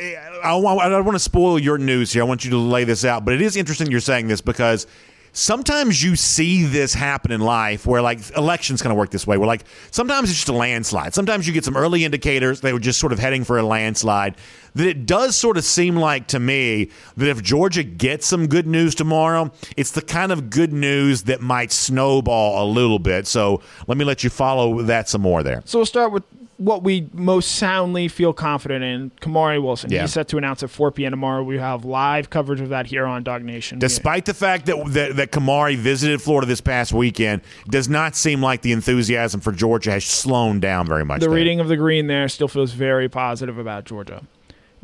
[0.42, 2.22] I, I, I don't want to spoil your news here.
[2.22, 4.88] I want you to lay this out, but it is interesting you're saying this because
[5.32, 9.36] sometimes you see this happen in life where like elections kind of work this way
[9.36, 12.80] where like sometimes it's just a landslide sometimes you get some early indicators they were
[12.80, 14.34] just sort of heading for a landslide
[14.74, 18.66] that it does sort of seem like to me that if georgia gets some good
[18.66, 23.60] news tomorrow it's the kind of good news that might snowball a little bit so
[23.86, 26.24] let me let you follow that some more there so we'll start with
[26.58, 29.90] what we most soundly feel confident in, Kamari Wilson.
[29.90, 30.02] Yeah.
[30.02, 31.12] He's set to announce at 4 p.m.
[31.12, 31.42] tomorrow.
[31.44, 33.78] We have live coverage of that here on Dog Nation.
[33.78, 38.42] Despite the fact that, that, that Kamari visited Florida this past weekend, does not seem
[38.42, 41.20] like the enthusiasm for Georgia has slowed down very much.
[41.20, 41.34] The there.
[41.36, 44.24] reading of the green there still feels very positive about Georgia.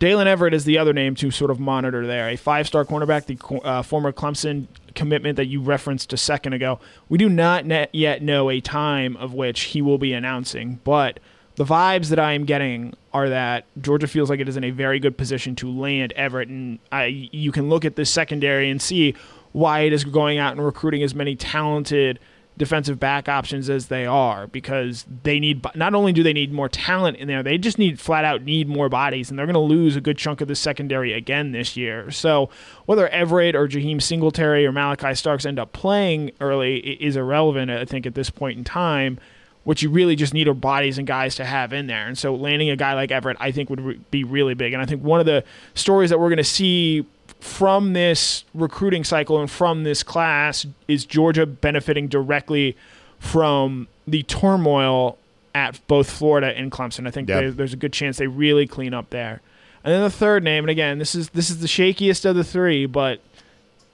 [0.01, 2.29] Daylen Everette is the other name to sort of monitor there.
[2.29, 6.79] A five star cornerback, the uh, former Clemson commitment that you referenced a second ago.
[7.09, 11.19] We do not yet know a time of which he will be announcing, but–
[11.57, 14.71] the vibes that I am getting are that Georgia feels like it is in a
[14.71, 18.83] very good position to land Everette, and I, you can look at this secondary and
[18.83, 19.15] see
[19.53, 22.19] why it is going out and recruiting as many talented
[22.57, 26.69] defensive back options as they are because they need not only do they need more
[26.69, 29.59] talent in there they just need flat out need more bodies and they're going to
[29.59, 32.11] lose a good chunk of the secondary again this year.
[32.13, 32.51] So
[32.87, 37.85] whether Everette or Jaheim Singletary or Malachi Starks end up playing early is irrelevant I
[37.85, 39.19] think at this point in time
[39.65, 42.07] what you really just need are bodies and guys to have in there.
[42.07, 44.73] And so landing a guy like Everette, I think, would re- be really big.
[44.73, 45.43] And I think one of the
[45.75, 47.07] stories that we're going to see
[47.41, 52.77] from this recruiting cycle and from this class is Georgia benefiting directly
[53.19, 55.19] from the turmoil
[55.55, 57.07] at both Florida and Clemson.
[57.07, 57.55] I think yep.
[57.55, 59.41] there's a good chance they really clean up there.
[59.83, 62.45] And then the third name, and again, this is this is the shakiest of the
[62.45, 63.21] three, but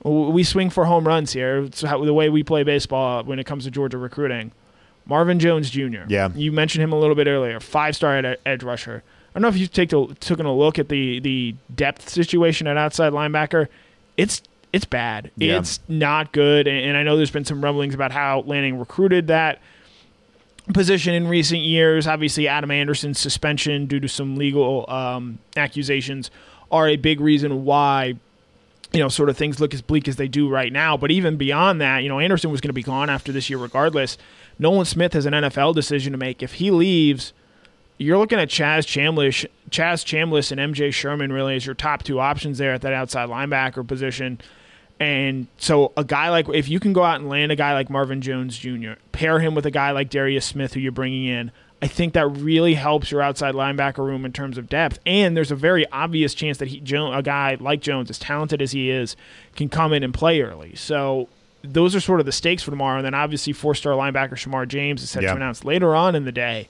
[0.05, 1.65] we swing for home runs here.
[1.65, 4.53] It's how, the way we play baseball when it comes to Georgia recruiting.
[5.11, 6.05] Marvin Jones Jr.
[6.07, 6.31] Yeah.
[6.37, 7.59] You mentioned him a little bit earlier.
[7.59, 9.03] Five star ed- edge rusher.
[9.05, 12.69] I don't know if you take to, taken a look at the the depth situation
[12.69, 13.67] at outside linebacker.
[14.17, 14.41] It's
[14.73, 15.33] it's bad.
[15.37, 15.59] Yeah.
[15.59, 16.69] It's not good.
[16.69, 19.59] And, and I know there's been some rumblings about how Lanning recruited that
[20.73, 22.07] position in recent years.
[22.07, 26.31] Obviously, Adam Anderson's suspension due to some legal um, accusations
[26.71, 28.15] are a big reason why
[28.93, 30.97] you know, sort of things look as bleak as they do right now.
[30.97, 33.59] But even beyond that, you know, Anderson was going to be gone after this year
[33.59, 34.19] regardless.
[34.59, 36.43] Nolan Smith has an NFL decision to make.
[36.43, 37.33] If he leaves,
[37.99, 42.19] you're looking at Chaz Chambliss, Chaz Chambliss and MJ Sherman really as your top two
[42.19, 44.41] options there at that outside linebacker position.
[44.99, 47.89] And so a guy like if you can go out and land a guy like
[47.89, 51.53] Marvin Jones Jr., pair him with a guy like Darris Smith who you're bringing in,
[51.83, 54.99] I think that really helps your outside linebacker room in terms of depth.
[55.07, 58.73] And there's a very obvious chance that he, a guy like Jones, as talented as
[58.73, 59.17] he is,
[59.57, 60.75] can come in and play early.
[60.75, 61.29] So
[61.63, 62.99] those are sort of the stakes for tomorrow.
[62.99, 66.33] And then obviously four-star linebacker Shamar James is set to announce later on in the
[66.33, 66.69] day.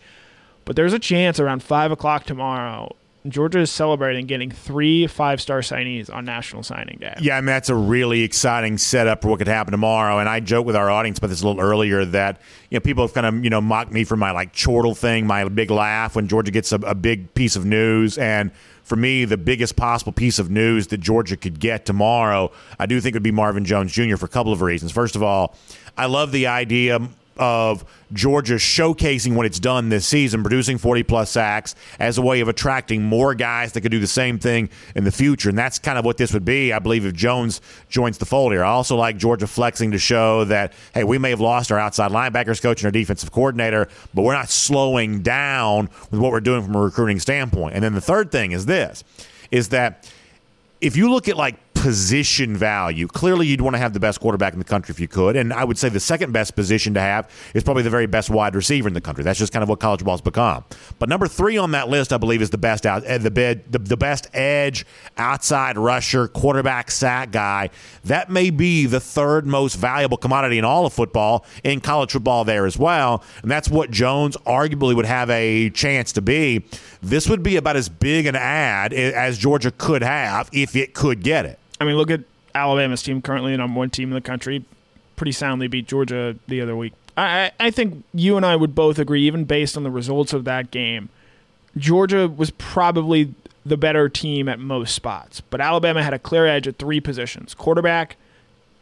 [0.65, 2.95] But there's a chance around five o'clock tomorrow
[3.29, 7.15] Georgia is celebrating getting three five star signees on National Signing Day.
[7.21, 10.19] Yeah, I mean, that's a really exciting setup for what could happen tomorrow.
[10.19, 13.05] And I joke with our audience about this a little earlier that, you know, people
[13.05, 16.17] have kind of, you know, mocked me for my like chortle thing, my big laugh
[16.17, 18.17] when Georgia gets a, a big piece of news.
[18.17, 18.53] And
[18.85, 23.01] for me, the biggest possible piece of news that Georgia could get tomorrow, I do
[23.01, 24.17] think would be Marvin Jones Jr.
[24.17, 24.93] for a couple of reasons.
[24.93, 25.55] First of all,
[25.97, 27.01] I love the idea
[27.41, 32.41] of Georgia showcasing what it's done this season, producing 40 plus sacks as a way
[32.41, 35.49] of attracting more guys that could do the same thing in the future.
[35.49, 38.53] And that's kind of what this would be, I believe, if Jones joins the fold
[38.53, 38.63] here.
[38.63, 42.11] I also like Georgia flexing to show that, hey, we may have lost our outside
[42.11, 46.63] linebackers coach and our defensive coordinator, but we're not slowing down with what we're doing
[46.63, 47.75] from a recruiting standpoint.
[47.75, 49.03] And then the third thing is this
[49.51, 50.13] is that
[50.81, 53.09] if you look at like position value.
[53.09, 55.35] Clearly, you'd want to have the best quarterback in the country if you could.
[55.35, 58.29] And I would say the second best position to have is probably the very best
[58.29, 59.25] wide receiver in the country.
[59.25, 60.63] That's just kind of what college ball's become.
[60.99, 63.65] But number three on that list, I believe, is the best out eh, the bed
[63.73, 64.85] the, the best edge,
[65.17, 67.71] outside rusher, quarterback sack guy.
[68.05, 72.45] That may be the third most valuable commodity in all of football, in college football
[72.45, 73.25] there as well.
[73.41, 76.63] And that's what Jones arguably would have a chance to be.
[77.01, 81.23] This would be about as big an add as Georgia could have if it could
[81.23, 81.59] get it.
[81.81, 82.21] I mean, look at
[82.55, 84.65] Alabama's team currently the number one team in the country.
[85.17, 86.93] Pretty soundly beat Georgia the other week.
[87.17, 90.45] I, I think you and I would both agree, even based on the results of
[90.45, 91.09] that game,
[91.77, 95.41] Georgia was probably the better team at most spots.
[95.41, 98.17] But Alabama had a clear edge at three positions quarterback,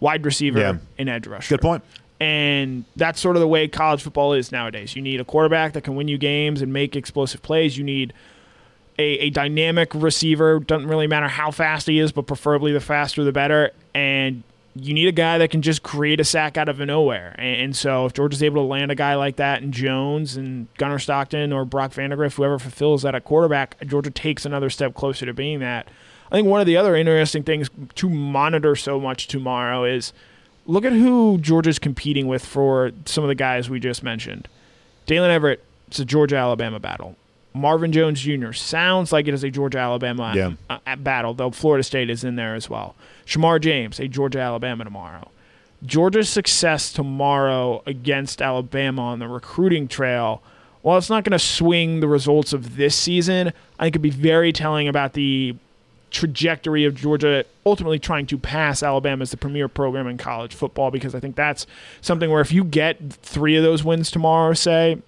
[0.01, 0.77] wide receiver, yeah.
[0.99, 1.57] and edge rusher.
[1.57, 1.83] Good point.
[2.21, 4.97] And that's sort of the way college football is nowadays.
[4.97, 7.79] You need a quarterback that can win you games and make explosive plays.
[7.79, 8.13] You need
[8.99, 10.61] a, a dynamic receiver.
[10.61, 13.71] Doesn't really matter how fast he is, but preferably the faster the better.
[13.95, 14.43] And
[14.75, 17.35] you need a guy that can just create a sack out of nowhere.
[17.39, 20.99] And, so if Georgia's able to land a guy like that in Jones and Gunnar
[20.99, 25.33] Stockton or Brock Vandagriff, whoever fulfills that at quarterback, Georgia takes another step closer to
[25.33, 25.89] being that.
[26.31, 30.13] I think one of the other interesting things to monitor so much tomorrow is
[30.67, 34.47] look at who Georgia's competing with for some of the guys we just mentioned.
[35.07, 37.17] Daylen Everette, it's a Georgia Alabama battle.
[37.59, 38.53] Marvin Jones Jr.
[38.53, 40.53] sounds like it is a Georgia Alabama yeah.
[40.71, 42.95] Uh, battle, though Florida State is in there as well.
[43.27, 45.29] Shemar James, a Georgia Alabama tomorrow.
[45.85, 50.43] Georgia's success tomorrow against Alabama on the recruiting trail,
[50.83, 54.03] while it's not going to swing the results of this season, I think it could
[54.03, 55.55] be very telling about the
[56.11, 60.91] trajectory of Georgia ultimately trying to pass Alabama as the premier program in college football
[60.91, 61.67] because I think that's
[62.01, 65.03] something where if you get three of those wins tomorrow, say,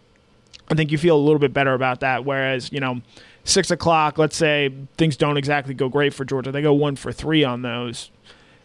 [0.70, 2.24] I think you feel a little bit better about that.
[2.24, 3.00] Whereas, you know,
[3.44, 7.12] six o'clock, let's say things don't exactly go great for Georgia, they go one for
[7.12, 8.10] three on those.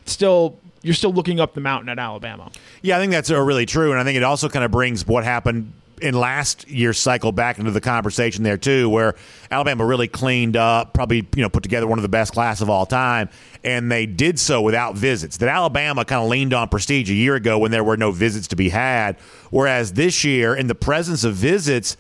[0.05, 2.51] Still, you're still looking up the mountain at Alabama.
[2.83, 5.07] Yeah, I think that's uh, really true, and I think it also kind of brings
[5.07, 9.15] what happened in last year's cycle back into the conversation there too, where
[9.51, 12.69] Alabama really cleaned up, probably you know put together one of the best class of
[12.69, 13.29] all time,
[13.63, 15.37] and they did so without visits.
[15.37, 18.47] That Alabama kind of leaned on prestige a year ago when there were no visits
[18.49, 19.17] to be had,
[19.49, 21.97] whereas this year in the presence of visits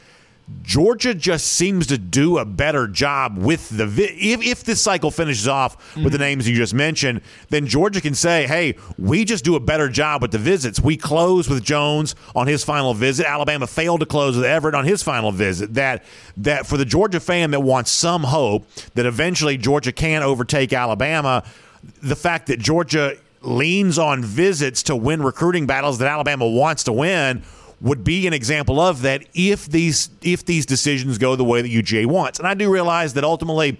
[0.61, 5.47] Georgia just seems to do a better job with the if if this cycle finishes
[5.47, 6.03] off mm-hmm.
[6.03, 6.25] with the mm-hmm.
[6.25, 10.21] names you just mentioned, then Georgia can say, "Hey, we just do a better job
[10.21, 10.79] with the visits.
[10.79, 13.25] We close with Jones on his final visit.
[13.25, 15.73] Alabama failed to close with Everette on his final visit.
[15.73, 16.03] That
[16.37, 21.43] that for the Georgia fan that wants some hope that eventually Georgia can overtake Alabama,
[22.03, 26.93] the fact that Georgia leans on visits to win recruiting battles that Alabama wants to
[26.93, 27.41] win."
[27.85, 31.69] Would be an example of that if these if these decisions go the way that
[31.71, 32.39] UGA wants.
[32.39, 33.77] And I do realize that ultimately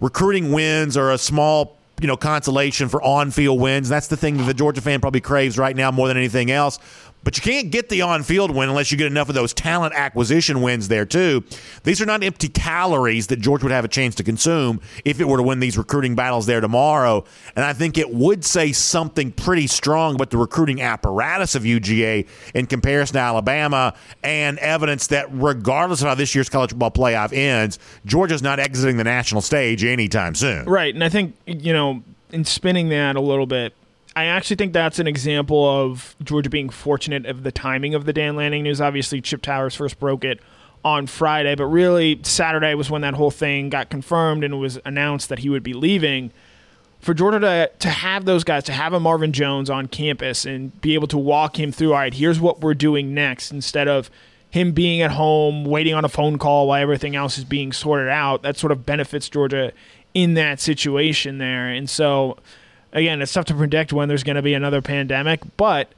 [0.00, 3.88] recruiting wins are a small you know consolation for on-field wins.
[3.88, 6.78] That's the thing that the Georgia fan probably craves right now more than anything else.
[7.24, 9.94] But you can't get the on field win unless you get enough of those talent
[9.94, 11.42] acquisition wins there, too.
[11.82, 15.26] These are not empty calories that George would have a chance to consume if it
[15.26, 17.24] were to win these recruiting battles there tomorrow.
[17.56, 22.28] And I think it would say something pretty strong about the recruiting apparatus of UGA
[22.54, 27.32] in comparison to Alabama and evidence that regardless of how this year's college football playoff
[27.32, 30.66] ends, Georgia's not exiting the national stage anytime soon.
[30.66, 30.94] Right.
[30.94, 33.72] And I think, you know, in spinning that a little bit,
[34.16, 38.12] I actually think that's an example of Georgia being fortunate of the timing of the
[38.12, 38.80] Dan Lanning news.
[38.80, 40.40] Obviously, Chip Towers first broke it
[40.84, 44.78] on Friday, but really Saturday was when that whole thing got confirmed and it was
[44.84, 46.30] announced that he would be leaving.
[47.00, 50.78] For Georgia to, to have those guys, to have a Marvin Jones on campus and
[50.80, 54.10] be able to walk him through, all right, here's what we're doing next, instead of
[54.48, 58.08] him being at home waiting on a phone call while everything else is being sorted
[58.08, 59.72] out, that sort of benefits Georgia
[60.14, 61.68] in that situation there.
[61.68, 62.38] And so,
[62.94, 65.92] again, it's tough to predict when there's going to be another pandemic, but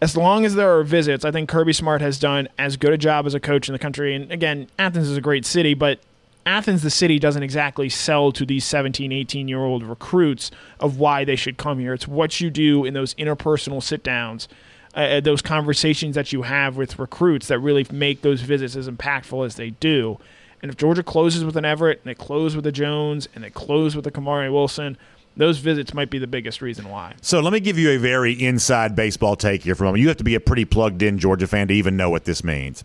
[0.00, 2.98] as long as there are visits, I think Kirby Smart has done as good a
[2.98, 4.16] job as a coach in the country.
[4.16, 6.00] And again, Athens is a great city, but
[6.44, 11.24] Athens, the city, doesn't exactly sell to these 17, 18 year old recruits of why
[11.24, 11.94] they should come here.
[11.94, 14.48] It's what you do in those interpersonal sit downs,
[14.96, 18.88] uh, uh, those conversations that you have with recruits that really make those visits as
[18.88, 20.18] impactful as they do.
[20.60, 23.50] And if Georgia closes with an Everette and they close with a Jones and they
[23.50, 24.96] close with a Kamari Wilson,
[25.36, 27.14] those visits might be the biggest reason why.
[27.22, 30.02] So let me give you a very inside baseball take here from a moment.
[30.02, 32.44] You have to be a pretty plugged in Georgia fan to even know what this
[32.44, 32.84] means.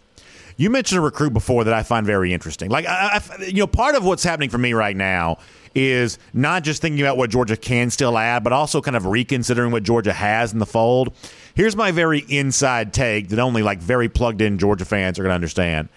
[0.55, 2.71] You mentioned a recruit before that I find very interesting.
[2.71, 5.37] Like, I, I, you know, part of what's happening for me right now
[5.75, 9.71] is not just thinking about what Georgia can still add, but also kind of reconsidering
[9.71, 11.13] what Georgia has in the fold.
[11.53, 15.31] Here's my very inside take that only like very plugged in Georgia fans are going
[15.31, 15.89] to understand.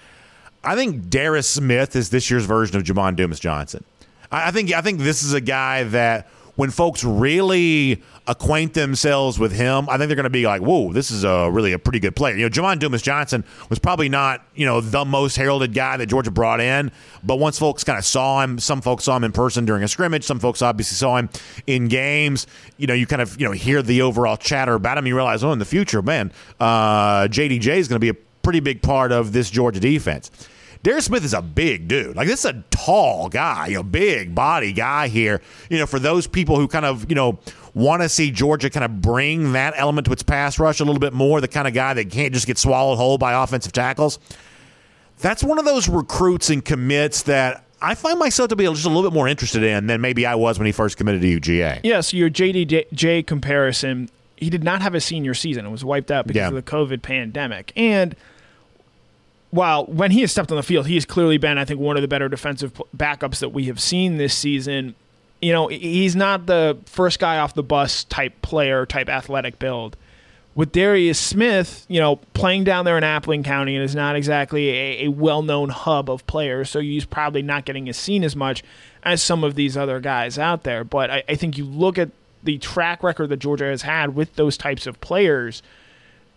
[0.62, 3.82] I think Darris Smith is this year's version of Jamon Dumas Johnson.
[4.30, 6.28] I, I think I think this is a guy that
[6.61, 10.92] when folks really acquaint themselves with him, I think they're going to be like, "Whoa,
[10.92, 14.11] this is a really a pretty good player." You know, Jamon Dumas Johnson was probably
[14.11, 16.92] not you know the most heralded guy that Georgia brought in,
[17.24, 19.88] but once folks kind of saw him, some folks saw him in person during a
[19.88, 21.30] scrimmage, some folks obviously saw him
[21.66, 22.46] in games.
[22.76, 25.06] You know, you kind of you know hear the overall chatter about him.
[25.06, 26.30] You realize, oh, in the future, man,
[26.61, 30.30] uh, JDJ is going to be a pretty big part of this Georgia defense.
[30.83, 32.16] Darris Smith is a big dude.
[32.16, 35.43] Like this is a tall guy, a big body guy here.
[35.68, 37.39] You know, for those people who kind of, you know,
[37.74, 41.01] want to see Georgia kind of bring that element to its pass rush a little
[41.01, 44.18] bit more, the kind of guy that can't just get swallowed whole by offensive tackles.
[45.18, 48.89] That's one of those recruits and commits that I find myself to be just a
[48.89, 51.81] little bit more interested in than maybe I was when he first committed to UGA.
[51.83, 55.66] Yeah, so your JDJ comparison, he did not have a senior season.
[55.66, 56.49] It was wiped out because yeah.
[56.49, 57.70] of the COVID pandemic.
[57.76, 58.16] And–
[59.51, 61.96] while when he has stepped on the field, he has clearly been, I think, one
[61.96, 64.94] of the better defensive backups that we have seen this season.
[65.42, 69.96] You know, he's not the first guy off the bus type player, type athletic build.
[70.55, 74.68] With Darris Smith, you know, playing down there in Appling County and is not exactly
[74.68, 78.36] a, a well known hub of players, so he's probably not getting as seen as
[78.36, 78.62] much
[79.03, 80.84] as some of these other guys out there.
[80.84, 82.11] But I, I think you look at
[82.42, 85.62] the track record that Georgia has had with those types of players,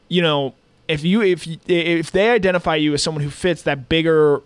[0.10, 0.54] you know,
[0.88, 4.42] if you if if they identify you as someone who fits that bigger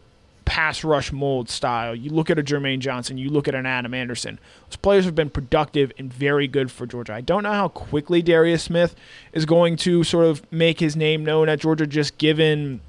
[0.46, 3.94] pass rush mold style, you look at a Jermaine Johnson, you look at an Adam
[3.94, 4.40] Anderson.
[4.70, 7.14] Those players have been productive and very good for Georgia.
[7.14, 8.96] I don't know how quickly Darris Smith
[9.34, 12.80] is going to sort of make his name known at Georgia, just given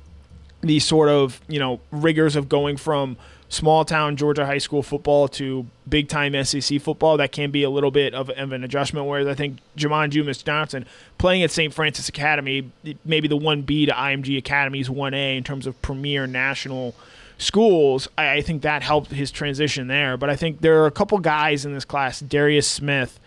[0.61, 3.17] the sort of you know rigors of going from
[3.49, 7.71] small town Georgia high school football to big time SEC football, that can be a
[7.71, 9.07] little bit of, of an adjustment.
[9.07, 10.85] Whereas I think Jamon Dumas Johnson
[11.17, 11.73] playing at St.
[11.73, 12.71] Francis Academy,
[13.05, 16.95] maybe the 1B to IMG Academy's 1A in terms of premier national
[17.39, 20.17] schools, I, I, think that helped his transition there.
[20.17, 23.19] But I think there are a couple guys in this class, Darris Smith,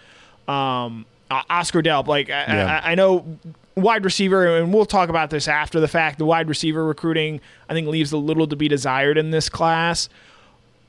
[0.47, 2.07] um, Oscar Delp.
[2.07, 2.81] Like yeah.
[2.83, 3.25] I, I know
[3.75, 6.17] wide receiver, and we'll talk about this after the fact.
[6.17, 10.09] The wide receiver recruiting, I think, leaves a little to be desired in this class.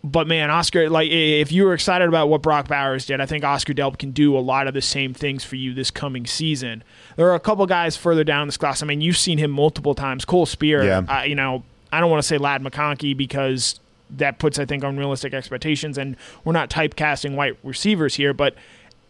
[0.04, 3.44] But man, Oscar, like if you were excited about what Brock Bowers did, I think
[3.44, 6.82] Oscar Delp can do a lot of the same things for you this coming season.
[7.14, 8.82] There are a couple guys further down this class.
[8.82, 10.24] I mean, you've seen him multiple times.
[10.24, 10.98] Cole Speer, yeah.
[11.08, 11.62] uh, you know,
[11.92, 13.78] I don't want to say Ladd McConkey because
[14.10, 18.56] that puts, I think, unrealistic expectations, and we're not typecasting white receivers here, but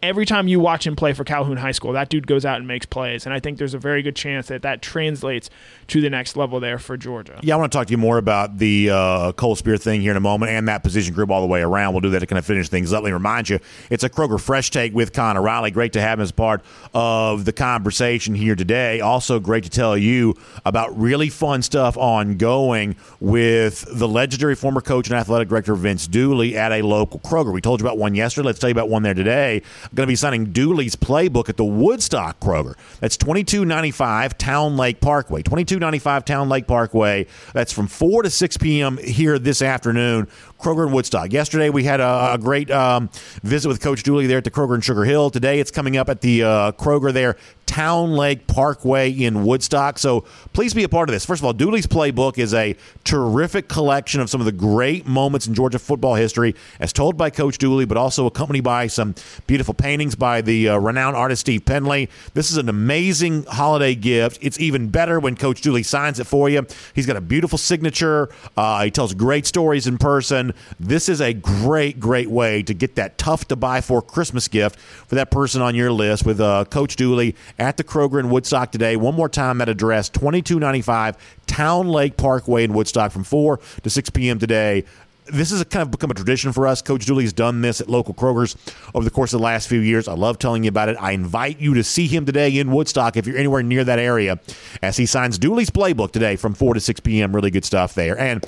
[0.03, 2.67] every time you watch him play for Calhoun High School, that dude goes out and
[2.67, 3.25] makes plays.
[3.25, 5.49] And I think there's a very good chance that that translates
[5.87, 7.39] to the next level there for Georgia.
[7.41, 10.11] Yeah, I want to talk to you more about the uh, Cole Speer thing here
[10.11, 11.93] in a moment and that position group all the way around.
[11.93, 13.03] We'll do that to kind of finish things up.
[13.03, 15.71] Let me remind you, it's a Kroger Fresh Take with Connor Riley.
[15.71, 18.99] Great to have him as part of the conversation here today.
[18.99, 20.35] Also, great to tell you
[20.65, 26.57] about really fun stuff ongoing with the legendary former coach and athletic director Vince Dooley
[26.57, 27.53] at a local Kroger.
[27.53, 28.47] We told you about one yesterday.
[28.47, 29.61] Let's tell you about one there today
[29.95, 32.75] going to be signing Dooley's playbook at the Woodstock Kroger.
[32.99, 35.41] That's 2295 Town Lake Parkway.
[35.41, 37.27] 2295 Town Lake Parkway.
[37.53, 38.97] That's from 4 to 6 p.m.
[38.97, 40.27] here this afternoon.
[40.63, 41.33] Kroger and Woodstock.
[41.33, 43.09] Yesterday we had a, a great um,
[43.43, 45.29] visit with Coach Dooley there at the Kroger in Sugar Hill.
[45.29, 47.35] Today it's coming up at the uh, Kroger there,
[47.65, 49.99] Town Lake Parkway in Woodstock.
[49.99, 50.21] So
[50.53, 51.25] please be a part of this.
[51.25, 55.47] First of all, Dooley's Playbook is a terrific collection of some of the great moments
[55.47, 59.15] in Georgia football history, as told by Coach Dooley, but also accompanied by some
[59.47, 62.09] beautiful paintings by the uh, renowned artist Steve Penley.
[62.33, 64.37] This is an amazing holiday gift.
[64.41, 66.65] It's even better when Coach Dooley signs it for you.
[66.95, 68.29] He's got a beautiful signature.
[68.55, 70.53] Uh, he tells great stories in person.
[70.79, 74.79] This is a great, great way to get that tough to buy for Christmas gift
[74.79, 78.71] for that person on your list with uh, Coach Dooley at the Kroger in Woodstock
[78.71, 78.95] today.
[78.95, 84.09] One more time, that address 2295 Town Lake Parkway in Woodstock from 4 to 6
[84.11, 84.39] p.m.
[84.39, 84.85] today
[85.25, 86.81] this has kind of become a tradition for us.
[86.81, 88.55] Coach Dooley's done this at local Kroger's
[88.93, 90.07] over the course of the last few years.
[90.07, 90.97] I love telling you about it.
[90.99, 94.39] I invite you to see him today in Woodstock if you're anywhere near that area
[94.81, 97.33] as he signs Dooley's playbook today from 4 to 6 p.m.
[97.33, 98.17] Really good stuff there.
[98.17, 98.45] And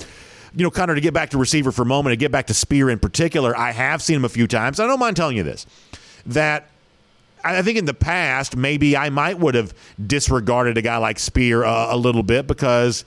[0.54, 2.54] you know, Connor, to get back to receiver for a moment, to get back to
[2.54, 4.80] Speer in particular, I have seen him a few times.
[4.80, 5.66] I don't mind telling you this
[6.24, 6.68] that
[7.44, 9.72] I think in the past, maybe I might would have
[10.04, 13.04] disregarded a guy like Speer uh, a little bit because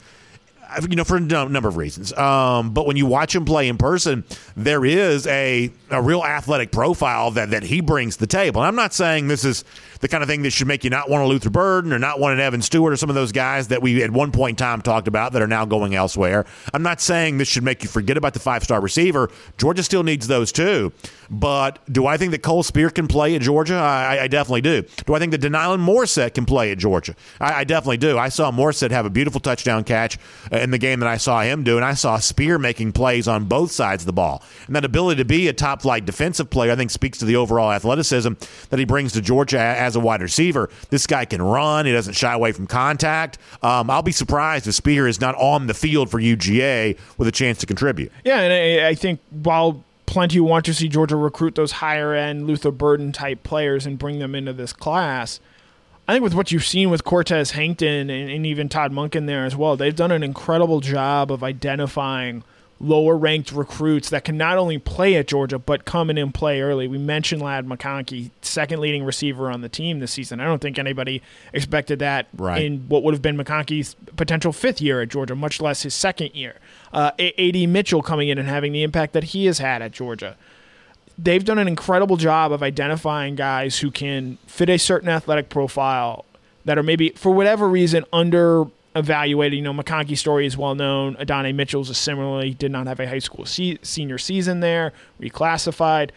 [0.88, 2.13] you know, for a number of reasons.
[2.13, 4.24] Um, but when you watch him play in person,
[4.55, 8.61] there is a, a real athletic profile that, that he brings to the table.
[8.61, 9.63] And I'm not saying this is
[9.99, 12.20] the kind of thing that should make you not want a Luther Burden or not
[12.20, 14.65] want an Evan Stewart or some of those guys that we at one point in
[14.65, 16.45] time talked about that are now going elsewhere.
[16.74, 19.30] I'm not saying this should make you forget about the five star receiver.
[19.57, 20.93] Georgia still needs those too.
[21.30, 23.76] But do I think that Cole Speer can play at Georgia?
[23.76, 24.84] I, I definitely do.
[25.05, 27.15] Do I think that De'Nylon Morrissette can play at Georgia?
[27.39, 28.17] I, I, definitely do.
[28.17, 30.17] I saw Morrissette have a beautiful touchdown catch
[30.62, 33.45] in the game that I saw him do, and I saw Speer making plays on
[33.45, 34.43] both sides of the ball.
[34.68, 37.36] And that ability to be a top flight defensive player, I think, speaks to the
[37.36, 38.34] overall athleticism
[38.70, 40.70] that he brings to Georgia as a wide receiver.
[40.89, 41.86] This guy can run.
[41.86, 43.38] He doesn't shy away from contact.
[43.62, 47.32] Um, I'll be surprised if Speer is not on the field for UGA with a
[47.32, 48.12] chance to contribute.
[48.24, 52.47] Yeah, and I, I think while plenty want to see Georgia recruit those higher end
[52.47, 55.39] Luther Burden type players and bring them into this class.
[56.10, 59.45] I think with what you've seen with Cortez Hankton and, and even Todd Monken there
[59.45, 62.43] as well, they've done an incredible job of identifying
[62.80, 66.62] lower ranked recruits that can not only play at Georgia but come in and play
[66.62, 66.88] early.
[66.88, 70.39] We mentioned Ladd McConkey, second leading receiver on the team this season.
[70.39, 71.22] I don't think anybody
[71.53, 72.64] expected that right.
[72.64, 76.34] in what would have been McConkey's potential fifth year at Georgia, much less his second
[76.34, 76.55] year.
[76.91, 80.38] Uh, AD Mitchell coming in and having the impact that he has had at Georgia.
[81.22, 86.24] They've done an incredible job of identifying guys who can fit a certain athletic profile
[86.63, 88.65] that are maybe, for whatever reason, under
[88.95, 89.57] evaluated.
[89.57, 91.17] You know, McConkey's story is well known.
[91.17, 96.11] Adonai Mitchell's similarly did not have a high school se- senior season there, reclassified.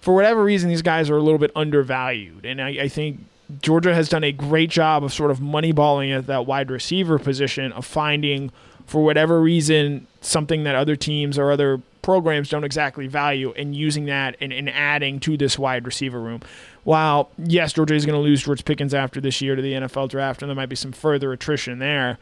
[0.00, 2.44] For whatever reason, these guys are a little bit undervalued.
[2.44, 3.20] And I, I think
[3.60, 7.72] Georgia has done a great job of sort of moneyballing at that wide receiver position
[7.72, 8.52] of finding,
[8.86, 14.04] for whatever reason, something that other teams or other programs don't exactly value and using
[14.04, 16.42] that and, and adding to this wide receiver room.
[16.84, 20.10] While, yes, Georgia is going to lose George Pickens after this year to the NFL
[20.10, 22.18] draft, and there might be some further attrition there.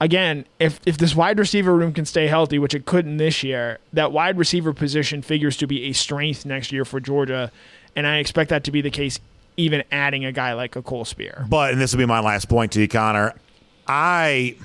[0.00, 3.78] Again, if, if this wide receiver room can stay healthy, which it couldn't this year,
[3.92, 7.52] that wide receiver position figures to be a strength next year for Georgia.
[7.94, 9.20] And I expect that to be the case
[9.58, 11.44] even adding a guy like a Cole Speer.
[11.50, 13.34] But, and this will be my last point to you, Connor,
[13.86, 14.56] I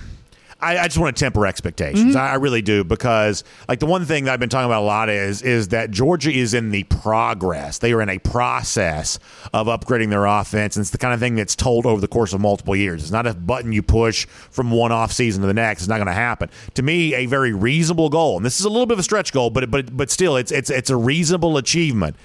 [0.59, 2.15] I, I just want to temper expectations.
[2.15, 2.17] Mm-hmm.
[2.17, 4.85] I, I, really do because, like, the one thing that I've been talking about a
[4.85, 7.77] lot is is that Georgia is in the progress.
[7.77, 9.19] They are in a process
[9.53, 12.33] of upgrading their offense, and it's the kind of thing that's told over the course
[12.33, 13.03] of multiple years.
[13.03, 15.83] It's not a button you push from one off season to the next.
[15.83, 16.49] It's not going to happen.
[16.73, 19.31] To me, a very reasonable goal, and this is a little bit of a stretch
[19.31, 22.15] goal, but but but still, it's it's it's a reasonable achievement.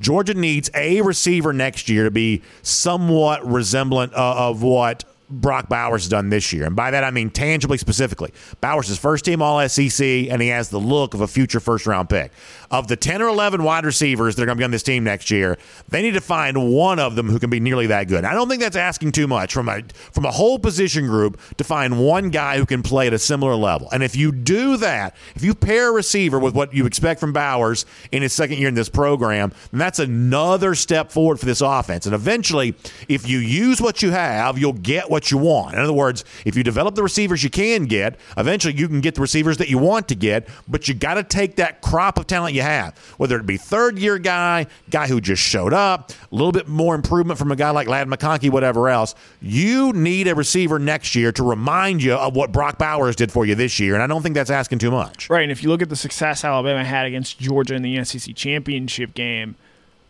[0.00, 6.08] Georgia needs a receiver next year to be somewhat resemblant of what Brock Bowers has
[6.08, 6.64] done this year.
[6.64, 8.32] And by that, I mean tangibly specifically.
[8.60, 11.86] Bowers is first team All SEC, and he has the look of a future first
[11.86, 12.32] round pick.
[12.70, 15.04] Of the 10 or 11 wide receivers that are going to be on this team
[15.04, 15.58] next year,
[15.88, 18.24] they need to find one of them who can be nearly that good.
[18.24, 21.64] I don't think that's asking too much from a, from a whole position group to
[21.64, 23.88] find one guy who can play at a similar level.
[23.90, 27.32] And if you do that, if you pair a receiver with what you expect from
[27.32, 31.60] Bowers in his second year in this program, then that's another step forward for this
[31.60, 32.06] offense.
[32.06, 32.74] And eventually,
[33.08, 35.74] if you use what you have, you'll get what what you want.
[35.74, 39.14] In other words, if you develop the receivers you can get, eventually you can get
[39.14, 42.26] the receivers that you want to get, but you got to take that crop of
[42.26, 46.34] talent you have, whether it be third year guy, guy who just showed up, a
[46.34, 49.14] little bit more improvement from a guy like Ladd McConkey, whatever else.
[49.40, 53.46] You need a receiver next year to remind you of what Brock Bowers did for
[53.46, 55.30] you this year, and I don't think that's asking too much.
[55.30, 58.34] Right, and if you look at the success Alabama had against Georgia in the SEC
[58.34, 59.54] championship game,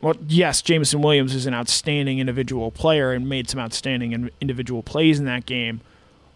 [0.03, 5.21] well, yes, Jameson Williams is an outstanding individual player and made some outstanding individual plays
[5.21, 5.81] in that game.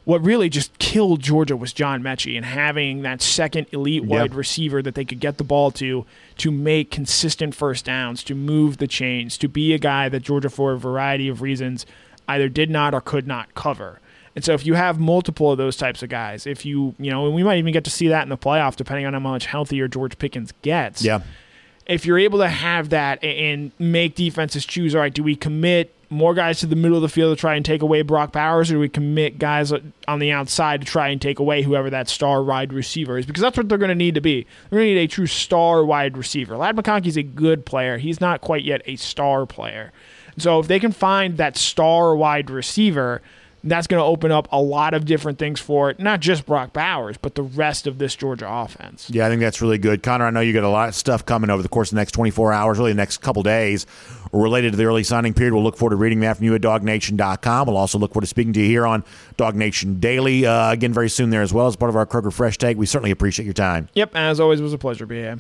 [0.05, 4.11] What really just killed Georgia was John Metchie and having that second elite yep.
[4.11, 6.07] wide receiver that they could get the ball to
[6.37, 10.49] to make consistent first downs, to move the chains, to be a guy that Georgia,
[10.49, 11.85] for a variety of reasons,
[12.29, 13.99] either did not or could not cover.
[14.37, 17.27] And so if you have multiple of those types of guys, if you, you know,
[17.27, 19.47] and we might even get to see that in the playoff depending on how much
[19.47, 21.03] healthier George Pickens gets.
[21.03, 21.23] Yeah.
[21.87, 25.93] If you're able to have that and make defenses choose, all right, do we commit
[26.11, 28.71] more guys to the middle of the field to try and take away Brock Bowers,
[28.71, 29.73] or do we commit guys
[30.07, 33.27] on the outside to try and take away whoever that star wide receiver is?
[33.27, 34.47] Because that's what they're going to need to be.
[34.71, 36.57] They're going to need a true star wide receiver.
[36.57, 37.99] Ladd McConkey's a good player.
[37.99, 39.93] He's not quite yet a star player.
[40.39, 43.23] So if they can find that star wide receiver,
[43.71, 46.73] that's going to open up a lot of different things for it, not just Brock
[46.73, 49.11] Bowers, but the rest of this Georgia offense.
[49.11, 50.03] Yeah, I think that's really good.
[50.03, 52.01] Connor, I know you got a lot of stuff coming over the course of the
[52.01, 53.87] next 24 hours, really the next couple days
[54.33, 55.55] related to the early signing period.
[55.55, 57.67] We'll look forward to reading that from you at dognation.com.
[57.69, 59.05] We'll also look forward to speaking to you here on
[59.37, 62.33] Dog Nation Daily uh, again very soon there as well as part of our Kroger
[62.33, 62.77] Fresh Take.
[62.77, 63.89] We certainly appreciate your time.
[63.95, 65.39] Yep, as always, it was a pleasure, BA.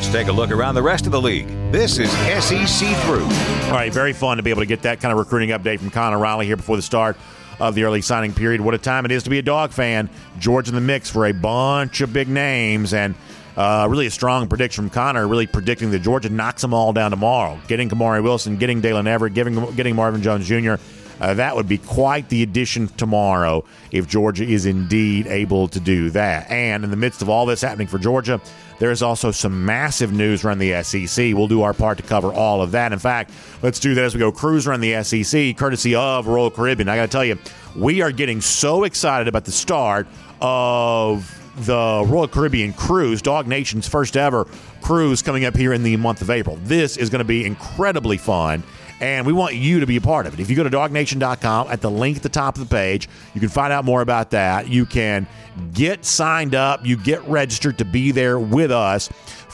[0.00, 1.46] Let's take a look around the rest of the league.
[1.70, 3.24] This is SEC Through.
[3.24, 5.90] All right, very fun to be able to get that kind of recruiting update from
[5.90, 7.18] Connor Riley here before the start
[7.60, 8.62] of the early signing period.
[8.62, 10.08] What a time it is to be a dog fan.
[10.38, 13.14] George in the mix for a bunch of big names and
[13.58, 17.10] uh, really a strong prediction from Connor, really predicting that Georgia knocks them all down
[17.10, 17.60] tomorrow.
[17.68, 20.76] Getting Kamari Wilson, getting Daylen Everette, getting Marvin Jones Jr.
[21.20, 26.10] Uh, that would be quite the addition tomorrow if Georgia is indeed able to do
[26.10, 26.50] that.
[26.50, 28.40] And in the midst of all this happening for Georgia,
[28.78, 31.34] there is also some massive news around the SEC.
[31.34, 32.92] We'll do our part to cover all of that.
[32.92, 33.30] In fact,
[33.62, 36.88] let's do that as we go cruise around the SEC, courtesy of Royal Caribbean.
[36.88, 37.38] I got to tell you,
[37.76, 40.08] we are getting so excited about the start
[40.40, 44.46] of the Royal Caribbean cruise, Dog Nation's first ever
[44.80, 46.56] cruise coming up here in the month of April.
[46.62, 48.62] This is going to be incredibly fun
[49.00, 50.40] and we want you to be a part of it.
[50.40, 53.40] If you go to dognation.com at the link at the top of the page, you
[53.40, 54.68] can find out more about that.
[54.68, 55.26] You can
[55.72, 59.08] get signed up, you get registered to be there with us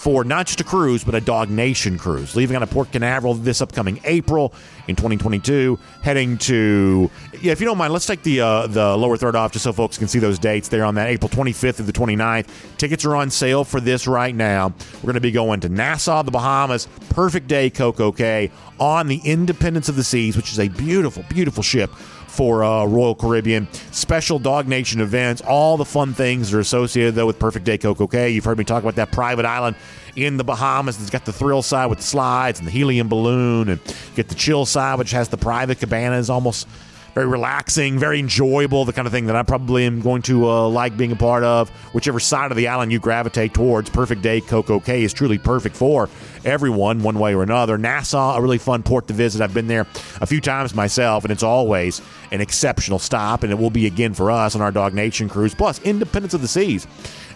[0.06, 3.34] for not just a cruise, but a Dog Nation cruise, leaving out of Port Canaveral
[3.34, 4.54] this upcoming April
[4.86, 7.50] in 2022, heading to yeah.
[7.50, 9.98] If you don't mind, let's take the uh, the lower third off just so folks
[9.98, 12.46] can see those dates there on that April 25th through the 29th.
[12.78, 14.72] Tickets are on sale for this right now.
[14.98, 16.86] We're going to be going to Nassau, the Bahamas.
[17.08, 21.64] Perfect day, Coco Cay on the Independence of the Seas, which is a beautiful, beautiful
[21.64, 21.90] ship
[22.36, 23.66] for uh, Royal Caribbean.
[23.92, 27.78] Special Dog Nation events, all the fun things that are associated though with Perfect Day
[27.78, 28.30] Coco Cay.
[28.30, 29.76] You've heard me talk about that private island
[30.16, 31.00] in the Bahamas.
[31.00, 33.80] It's got the thrill side with the slides and the helium balloon, and
[34.14, 36.68] get the chill side, which has the private cabanas, almost
[37.16, 40.68] very relaxing, very enjoyable, the kind of thing that I probably am going to uh,
[40.68, 41.70] like being a part of.
[41.94, 45.76] Whichever side of the island you gravitate towards, Perfect Day Coco Cay is truly perfect
[45.76, 46.10] for
[46.44, 47.78] everyone, one way or another.
[47.78, 49.40] Nassau, a really fun port to visit.
[49.40, 49.86] I've been there
[50.20, 52.02] a few times myself, and it's always
[52.32, 55.54] an exceptional stop, and it will be again for us on our Dog Nation cruise.
[55.54, 56.86] Plus, Independence of the Seas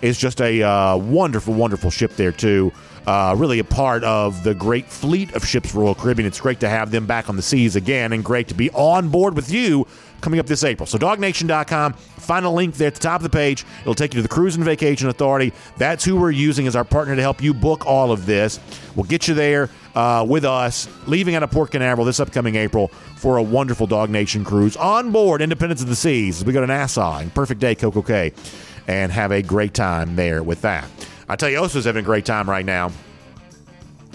[0.02, 2.70] is just a uh, wonderful, wonderful ship there, too
[3.06, 6.26] uh, really a part of the great fleet of ships Royal Caribbean.
[6.26, 9.08] It's great to have them back on the seas again and great to be on
[9.08, 9.86] board with you
[10.20, 10.86] coming up this April.
[10.86, 13.64] So dognation.com, find a link there at the top of the page.
[13.80, 15.52] It'll take you to the Cruise and Vacation Authority.
[15.78, 18.60] That's who we're using as our partner to help you book all of this.
[18.94, 22.88] We'll get you there uh, with us, leaving out of Port Canaveral this upcoming April
[23.16, 26.66] for a wonderful Dog Nation cruise on board Independence of the Seas we go to
[26.66, 28.32] Nassau and Perfect Day Coco Cay
[28.88, 30.88] and have a great time there with that.
[31.30, 32.90] I tell you, Osa's having a great time right now.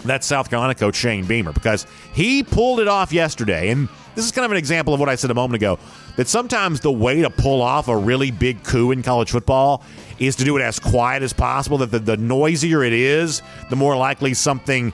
[0.04, 3.70] That's South Carolina coach Shane Beamer because he pulled it off yesterday.
[3.70, 5.80] And this is kind of an example of what I said a moment ago
[6.18, 9.82] that sometimes the way to pull off a really big coup in college football
[10.20, 11.78] is to do it as quiet as possible.
[11.78, 14.92] That the, the noisier it is, the more likely something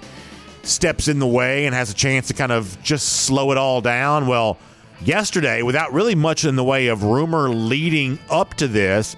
[0.62, 3.82] steps in the way and has a chance to kind of just slow it all
[3.82, 4.28] down.
[4.28, 4.60] Well,
[5.04, 9.16] yesterday, without really much in the way of rumor leading up to this,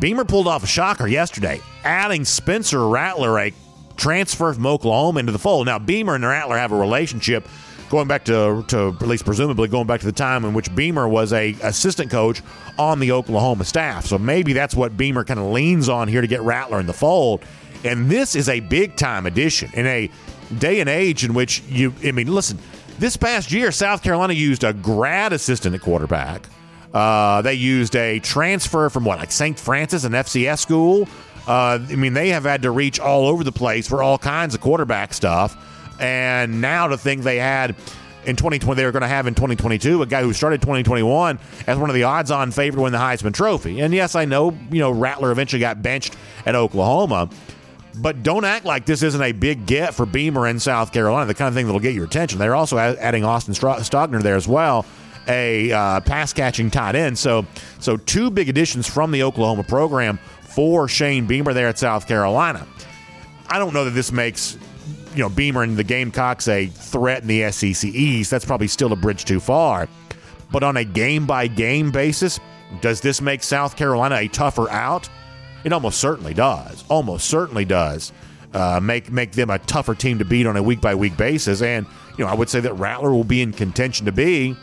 [0.00, 3.52] Beamer pulled off a shocker yesterday, adding Spencer Rattler, a
[3.96, 5.66] transfer from Oklahoma, into the fold.
[5.66, 7.48] Now, Beamer and Rattler have a relationship
[7.90, 11.08] going back to, to at least presumably going back to the time in which Beamer
[11.08, 12.42] was a assistant coach
[12.78, 14.06] on the Oklahoma staff.
[14.06, 16.92] So maybe that's what Beamer kind of leans on here to get Rattler in the
[16.92, 17.42] fold.
[17.84, 20.10] And this is a big time addition in a
[20.58, 22.58] day and age in which you, I mean, listen,
[22.98, 26.46] this past year, South Carolina used a grad assistant at quarterback.
[26.92, 29.58] Uh, they used a transfer from what, like St.
[29.58, 31.08] Francis, an FCS school.
[31.46, 34.54] Uh, I mean, they have had to reach all over the place for all kinds
[34.54, 35.56] of quarterback stuff.
[36.00, 37.74] And now to think they had
[38.24, 41.78] in 2020, they were going to have in 2022 a guy who started 2021 as
[41.78, 43.80] one of the odds on favorite to win the Heisman Trophy.
[43.80, 47.30] And yes, I know, you know, Rattler eventually got benched at Oklahoma.
[48.00, 51.34] But don't act like this isn't a big get for Beamer in South Carolina, the
[51.34, 52.38] kind of thing that'll get your attention.
[52.38, 54.86] They're also adding Austin Stogner there as well
[55.28, 57.18] a uh, pass catching tight end.
[57.18, 57.46] So,
[57.78, 62.66] so two big additions from the Oklahoma program for Shane Beamer there at South Carolina.
[63.48, 64.58] I don't know that this makes
[65.14, 68.92] you know Beamer and the Gamecocks a threat in the SEC East, that's probably still
[68.92, 69.88] a bridge too far.
[70.50, 72.40] But on a game by game basis,
[72.80, 75.08] does this make South Carolina a tougher out?
[75.64, 76.84] It almost certainly does.
[76.88, 78.12] Almost certainly does.
[78.54, 81.60] Uh, make make them a tougher team to beat on a week by week basis.
[81.60, 84.56] And you know, I would say that Rattler will be in contention to be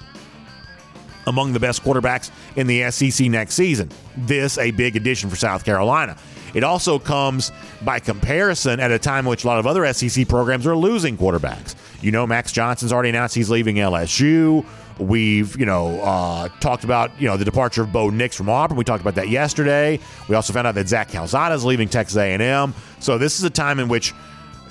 [1.28, 3.89] among the best quarterbacks in the SEC next season.
[4.17, 6.17] This a big addition for South Carolina.
[6.53, 7.51] It also comes
[7.84, 11.17] by comparison at a time in which a lot of other SEC programs are losing
[11.17, 11.76] quarterbacks.
[12.01, 14.65] You know, Max Johnson's already announced he's leaving LSU.
[14.97, 18.78] We've, you know, uh, talked about, you know, the departure of Bo Nix from Auburn.
[18.78, 19.99] We talked about that yesterday.
[20.30, 22.73] We also found out that Zach Calzada is leaving Texas A&M.
[23.01, 24.13] So this is a time in which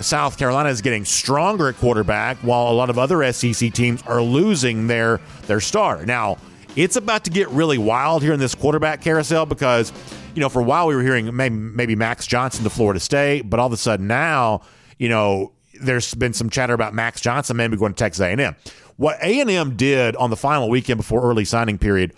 [0.00, 4.20] South Carolina is getting stronger at quarterback, while a lot of other SEC teams are
[4.20, 6.04] losing their their starter.
[6.04, 6.38] Now,
[6.76, 9.92] it's about to get really wild here in this quarterback carousel because,
[10.34, 13.48] you know, for a while we were hearing maybe, maybe Max Johnson to Florida State,
[13.48, 14.62] but all of a sudden now,
[14.98, 18.56] you know, there's been some chatter about Max Johnson maybe going to Texas A&M.
[18.96, 22.12] What A&M did on the final weekend before early signing period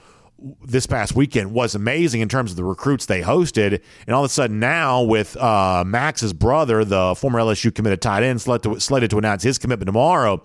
[0.64, 3.82] this past weekend was amazing in terms of the recruits they hosted.
[4.07, 8.22] And all of a sudden now with uh, Max's brother, the former LSU committed tight
[8.22, 10.42] end, slated to, slated to announce his commitment tomorrow,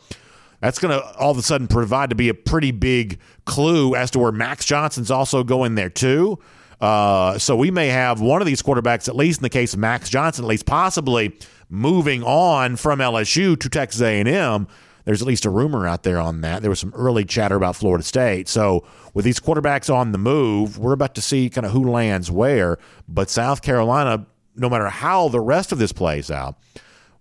[0.60, 4.12] that's going to all of a sudden provide to be a pretty big clue as
[4.12, 6.40] to where Max Johnson's also going there too.
[6.80, 9.80] Uh, so we may have one of these quarterbacks, at least in the case of
[9.80, 11.38] Max Johnson, at least possibly
[11.70, 14.68] moving on from LSU to Texas A&M.
[15.06, 16.62] There's at least a rumor out there on that.
[16.62, 18.48] There was some early chatter about Florida State.
[18.48, 22.30] So with these quarterbacks on the move, we're about to see kind of who lands
[22.30, 22.78] where.
[23.08, 24.26] But South Carolina,
[24.56, 26.56] no matter how the rest of this plays out,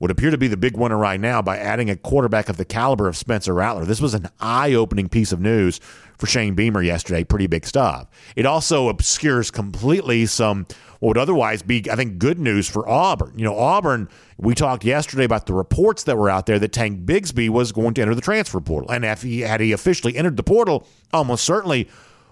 [0.01, 2.65] would appear to be the big winner right now by adding a quarterback of the
[2.65, 3.85] caliber of Spencer Rattler.
[3.85, 5.79] This was an eye opening piece of news
[6.19, 7.23] for Shane Beamer yesterday.
[7.23, 8.09] Pretty big stuff.
[8.35, 10.67] It also obscures completely some
[11.01, 13.33] what would otherwise be, I think, good news for Auburn.
[13.37, 17.07] You know, Auburn, we talked yesterday about the reports that were out there that Tank
[17.07, 18.91] Bigsby was going to enter the transfer portal.
[18.91, 21.89] And if he had he officially entered the portal, almost certainly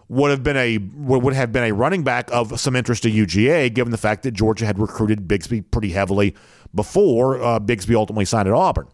[0.08, 3.72] would have been a would have been a running back of some interest to UGA,
[3.72, 6.34] given the fact that Georgia had recruited Bigsby pretty heavily
[6.74, 8.88] before uh, Bigsby ultimately signed at Auburn.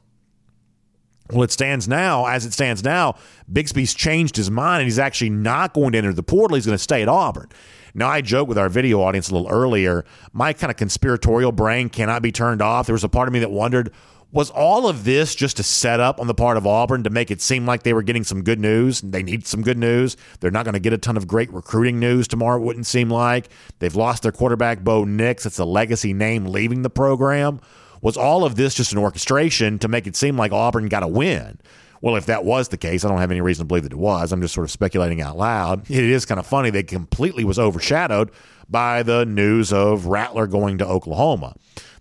[1.31, 3.15] Well, it stands now, as it stands now,
[3.51, 6.55] Bigsby's changed his mind and he's actually not going to enter the portal.
[6.55, 7.49] He's going to stay at Auburn.
[7.95, 10.05] Now, I joked with our video audience a little earlier.
[10.33, 12.87] My kind of conspiratorial brain cannot be turned off.
[12.87, 13.93] There was a part of me that wondered
[14.35, 17.41] was all of this just a setup on the part of Auburn to make it
[17.41, 19.01] seem like they were getting some good news?
[19.01, 20.17] They need some good news.
[20.41, 23.09] They're not going to get a ton of great recruiting news tomorrow, it wouldn't seem
[23.09, 23.49] like.
[23.79, 25.47] They've lost their quarterback, Bo Nix.
[25.47, 27.61] It's a legacy name leaving the program.
[28.03, 31.09] Was all of this just an orchestration to make it seem like Auburn got a
[31.09, 31.61] win?
[32.01, 33.99] Well, if that was the case, I don't have any reason to believe that it
[33.99, 34.33] was.
[34.33, 35.89] I'm just sort of speculating out loud.
[35.89, 38.31] It is kind of funny that completely was overshadowed
[38.69, 41.55] by the news of Rattler going to Oklahoma.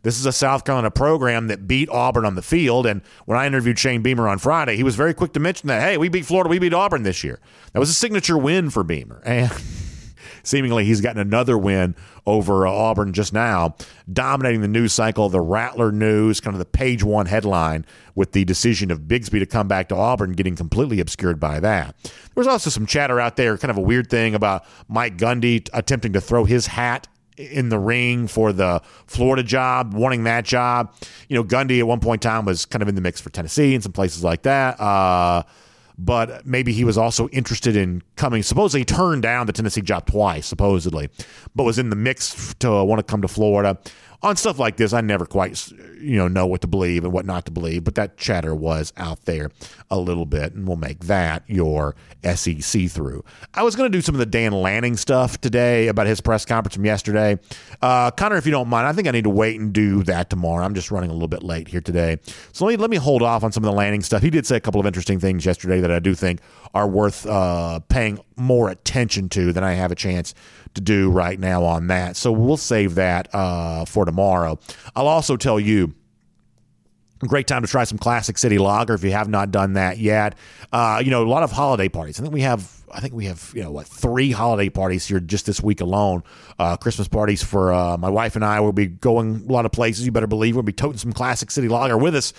[0.03, 2.85] This is a South Carolina program that beat Auburn on the field.
[2.85, 5.81] And when I interviewed Shane Beamer on Friday, he was very quick to mention that,
[5.81, 7.39] hey, we beat Florida, we beat Auburn this year.
[7.71, 9.21] That was a signature win for Beamer.
[9.25, 9.49] And
[10.43, 13.75] seemingly he's gotten another win over uh, Auburn just now,
[14.11, 17.85] dominating the news cycle, the Rattler news, kind of the page one headline
[18.15, 21.95] with the decision of Bigsby to come back to Auburn getting completely obscured by that.
[22.03, 25.67] There was also some chatter out there, kind of a weird thing about Mike Gundy
[25.73, 30.93] attempting to throw his hat in the ring for the Florida job, wanting that job.
[31.29, 33.29] You know, Gundy at one point in time was kind of in the mix for
[33.29, 34.79] Tennessee and some places like that.
[34.79, 35.43] Uh,
[35.97, 38.43] but maybe he was also interested in coming.
[38.43, 41.09] Supposedly, he turned down the Tennessee job twice, supposedly,
[41.55, 43.77] but was in the mix to want to come to Florida
[44.23, 45.69] on stuff like this, I never quite
[45.99, 48.93] you know know what to believe and what not to believe, but that chatter was
[48.97, 49.51] out there
[49.91, 53.23] a little bit, and we'll make that your SEC through.
[53.53, 56.45] I was going to do some of the Dan Lanning stuff today about his press
[56.45, 57.37] conference from yesterday.
[57.81, 60.29] Uh, Connor, if you don't mind, I think I need to wait and do that
[60.29, 60.63] tomorrow.
[60.63, 62.17] I'm just running a little bit late here today,
[62.53, 64.21] so let me let me hold off on some of the Lanning stuff.
[64.21, 66.39] He did say a couple of interesting things yesterday that I do think
[66.73, 70.33] are worth uh, paying more attention to than I have a chance
[70.73, 72.15] to do right now on that.
[72.15, 74.59] So we'll save that uh, for tomorrow.
[74.95, 75.93] I'll also tell you
[77.27, 80.35] great time to try some classic city lager if you have not done that yet
[80.71, 83.25] uh, you know a lot of holiday parties i think we have i think we
[83.25, 86.23] have you know what three holiday parties here just this week alone
[86.59, 89.71] uh, christmas parties for uh, my wife and i We'll be going a lot of
[89.71, 92.33] places you better believe we'll be toting some classic city lager with us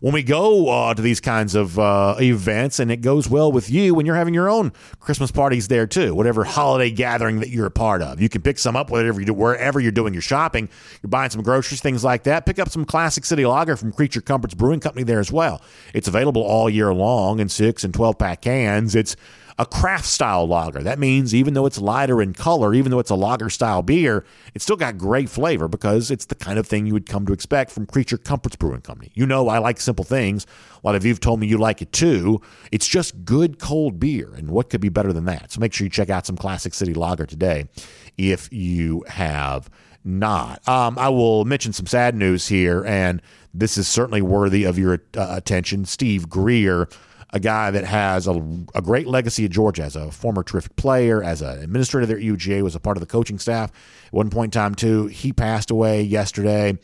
[0.00, 3.70] when we go uh, to these kinds of uh, events and it goes well with
[3.70, 7.66] you when you're having your own Christmas parties there too, whatever holiday gathering that you're
[7.66, 8.20] a part of.
[8.20, 10.68] You can pick some up whatever you do, wherever you're doing your shopping.
[11.02, 12.46] You're buying some groceries, things like that.
[12.46, 15.62] Pick up some Classic City Lager from Creature Comforts Brewing Company there as well.
[15.92, 18.94] It's available all year long in six and 12 pack cans.
[18.94, 19.16] It's
[19.60, 20.82] a craft style lager.
[20.82, 24.24] That means even though it's lighter in color, even though it's a lager style beer,
[24.54, 27.34] it's still got great flavor because it's the kind of thing you would come to
[27.34, 29.12] expect from Creature Comforts Brewing Company.
[29.12, 30.46] You know, I like simple things.
[30.82, 32.40] A lot of you have told me you like it too.
[32.72, 35.52] It's just good cold beer, and what could be better than that?
[35.52, 37.68] So make sure you check out some Classic City Lager today
[38.16, 39.68] if you have
[40.04, 40.66] not.
[40.66, 43.20] Um, I will mention some sad news here, and
[43.52, 45.84] this is certainly worthy of your uh, attention.
[45.84, 46.88] Steve Greer
[47.32, 48.32] a guy that has a,
[48.74, 52.22] a great legacy at Georgia as a former terrific player, as an administrator there at
[52.22, 53.70] UGA, was a part of the coaching staff
[54.06, 55.06] at one point in time too.
[55.06, 56.78] He passed away yesterday.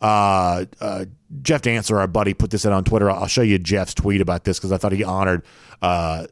[0.00, 1.04] Uh, uh,
[1.42, 3.10] Jeff Dantzler, our buddy, put this in on Twitter.
[3.10, 5.44] I'll show you Jeff's tweet about this because I thought he honored
[5.82, 6.26] uh,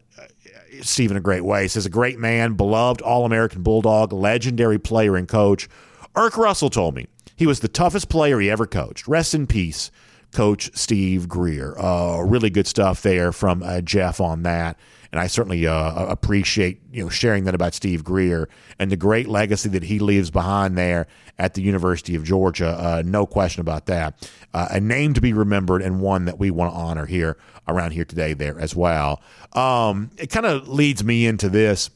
[0.80, 1.62] Steve in a great way.
[1.62, 5.68] He says, a great man, beloved All American Bulldog, legendary player and coach.
[6.14, 7.06] Erk Russell told me
[7.36, 9.06] he was the toughest player he ever coached.
[9.06, 9.90] Rest in peace.
[10.32, 11.78] Coach Steve Greer.
[11.78, 14.78] Uh, really good stuff there from uh, Jeff on that.
[15.10, 18.48] And I certainly uh, appreciate you know sharing that about Steve Greer
[18.78, 21.06] and the great legacy that he leaves behind there
[21.38, 22.68] at the University of Georgia.
[22.68, 24.30] Uh, no question about that.
[24.52, 27.92] Uh, a name to be remembered and one that we want to honor here around
[27.92, 29.22] here today there as well.
[29.54, 31.90] Um, it kind of leads me into this.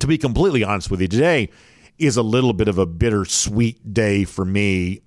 [0.00, 1.48] To be completely honest with you, today
[1.98, 5.02] is a little bit of a bittersweet day for me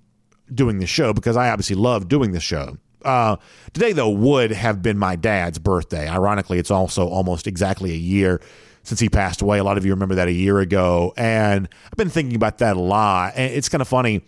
[0.54, 2.78] doing the show because I obviously love doing the show.
[3.04, 3.38] Uh,
[3.74, 6.08] today, though, would have been my dad's birthday.
[6.08, 8.42] Ironically, it's also almost exactly a year
[8.84, 9.60] since he passed away.
[9.60, 11.14] A lot of you remember that a year ago.
[11.18, 13.34] And I've been thinking about that a lot.
[13.36, 14.24] And it's kind of funny.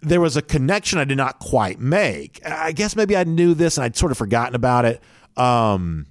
[0.00, 2.40] There was a connection I did not quite make.
[2.44, 5.02] I guess maybe I knew this and I'd sort of forgotten about it.
[5.36, 6.06] Um,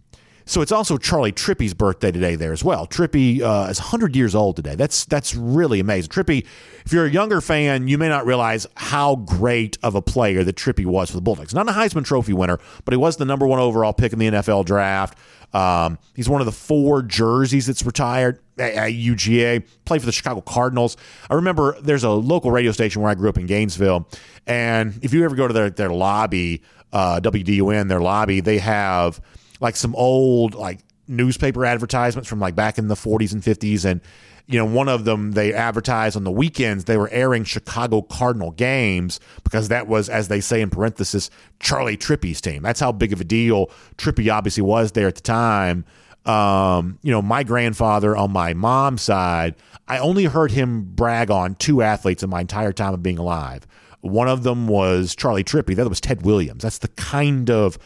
[0.47, 2.85] so it's also Charley Trippi's birthday today there as well.
[2.85, 4.75] Trippi uh, is 100 years old today.
[4.75, 6.11] That's that's really amazing.
[6.11, 6.45] Trippi,
[6.85, 10.55] if you're a younger fan, you may not realize how great of a player that
[10.55, 11.55] Trippi was for the Bulldogs.
[11.55, 14.27] Not a Heisman Trophy winner, but he was the number one overall pick in the
[14.27, 15.17] NFL draft.
[15.53, 19.65] Um, he's one of the four jerseys that's retired at, at UGA.
[19.85, 20.95] Played for the Chicago Cardinals.
[21.29, 24.07] I remember there's a local radio station where I grew up in Gainesville,
[24.45, 26.61] and if you ever go to their their lobby,
[26.93, 29.19] uh, WDUN, their lobby, they have–
[29.59, 34.01] like some old like newspaper advertisements from like back in the 40s and 50s and
[34.47, 38.51] you know one of them they advertised on the weekends they were airing chicago cardinal
[38.51, 41.29] games because that was as they say in parenthesis
[41.59, 42.61] charley trippi's team.
[42.63, 45.85] That's how big of a deal trippi obviously was there at the time.
[46.25, 49.53] Um, you know my grandfather on my mom's side
[49.87, 53.67] i only heard him brag on two athletes in my entire time of being alive.
[54.01, 56.63] One of them was charley trippi the other was ted williams.
[56.63, 57.77] That's the kind of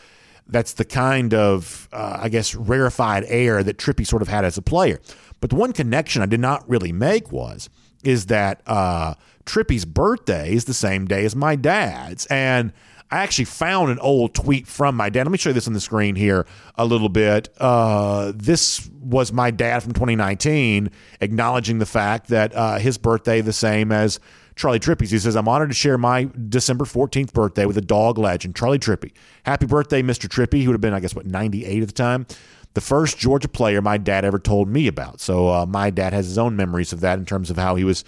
[0.49, 4.57] that's the kind of, uh, I guess, rarefied air that Trippi sort of had as
[4.57, 4.99] a player.
[5.39, 7.69] But the one connection I did not really make was
[8.03, 12.71] is that uh, Trippi's birthday is the same day as my dad's, and
[13.11, 15.25] I actually found an old tweet from my dad.
[15.25, 16.45] Let me show you this on the screen here
[16.75, 17.49] a little bit.
[17.57, 23.53] Uh, this was my dad from 2019 acknowledging the fact that uh, his birthday the
[23.53, 24.19] same as
[24.59, 25.09] Charley Trippi's.
[25.09, 28.77] He says, I'm honored to share my December 14th birthday with a dog legend, Charley
[28.77, 29.13] Trippi.
[29.43, 30.27] Happy birthday, Mr.
[30.27, 30.59] Trippi.
[30.59, 32.27] He would have been, I guess, what, 98 at the time.
[32.73, 35.21] The first Georgia player my dad ever told me about.
[35.21, 37.85] So uh, my dad has his own memories of that in terms of how he
[37.85, 38.03] was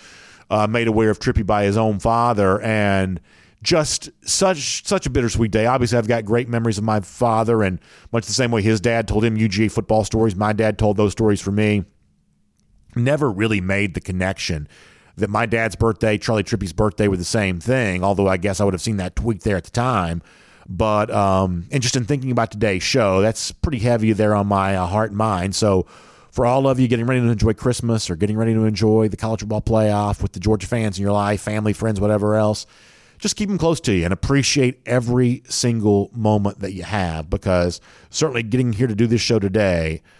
[0.49, 2.61] uh, made aware of Trippi by his own father.
[2.61, 3.21] And
[3.63, 5.67] just such such a bittersweet day.
[5.67, 7.79] Obviously, I've got great memories of my father, and
[8.11, 10.35] much the same way his dad told him UGA football stories.
[10.35, 11.85] My dad told those stories for me.
[12.93, 14.67] Never really made the connection
[15.17, 18.65] that my dad's birthday, Charley Trippi's birthday were the same thing, although I guess I
[18.65, 20.21] would have seen that tweet there at the time.
[20.67, 24.75] But um, and just in thinking about today's show, that's pretty heavy there on my
[24.75, 25.55] uh, heart and mind.
[25.55, 25.85] So
[26.31, 29.17] for all of you getting ready to enjoy Christmas or getting ready to enjoy the
[29.17, 32.65] college football playoff with the Georgia fans in your life, family, friends, whatever else,
[33.17, 37.81] just keep them close to you and appreciate every single moment that you have because
[38.09, 40.01] certainly getting here to do this show today–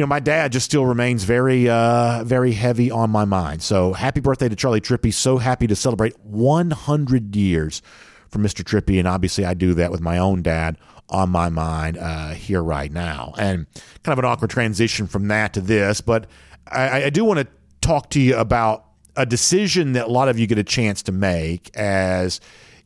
[0.00, 3.62] you know, my dad just still remains very, uh, very heavy on my mind.
[3.62, 5.12] So happy birthday to Charley Trippi.
[5.12, 7.82] So happy to celebrate 100 years
[8.30, 8.64] for Mr.
[8.64, 8.98] Trippi.
[8.98, 10.78] And obviously, I do that with my own dad
[11.10, 13.34] on my mind uh, here right now.
[13.36, 13.66] And
[14.02, 16.00] kind of an awkward transition from that to this.
[16.00, 16.28] But
[16.66, 17.46] I, I do want to
[17.82, 18.86] talk to you about
[19.16, 22.40] a decision that a lot of you get a chance to make as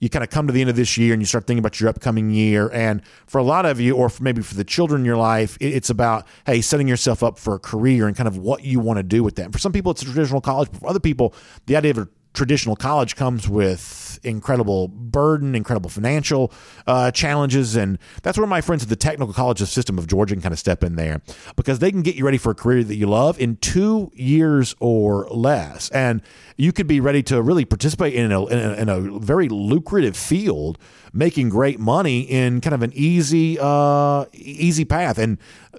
[0.05, 1.81] you kind of come to the end of this year and you start thinking about
[1.81, 2.71] your upcoming year.
[2.75, 5.89] And for a lot of you, or maybe for the children in your life, it's
[5.89, 9.03] about, hey, setting yourself up for a career and kind of what you want to
[9.03, 9.47] do with that.
[9.47, 10.71] And for some people, it's a traditional college.
[10.71, 11.35] But for other people,
[11.65, 16.53] the idea of a traditional college comes with incredible burden, incredible financial
[16.87, 20.43] uh, challenges, and that's where my friends at the Technical College System of Georgia can
[20.43, 21.23] kind of step in there
[21.57, 24.75] because they can get you ready for a career that you love in two years
[24.81, 26.21] or less, and
[26.57, 30.17] you could be ready to really participate in a, in a, in a very lucrative
[30.17, 30.79] field,
[31.13, 35.19] making great money in kind of an easy uh, easy path.
[35.19, 35.39] And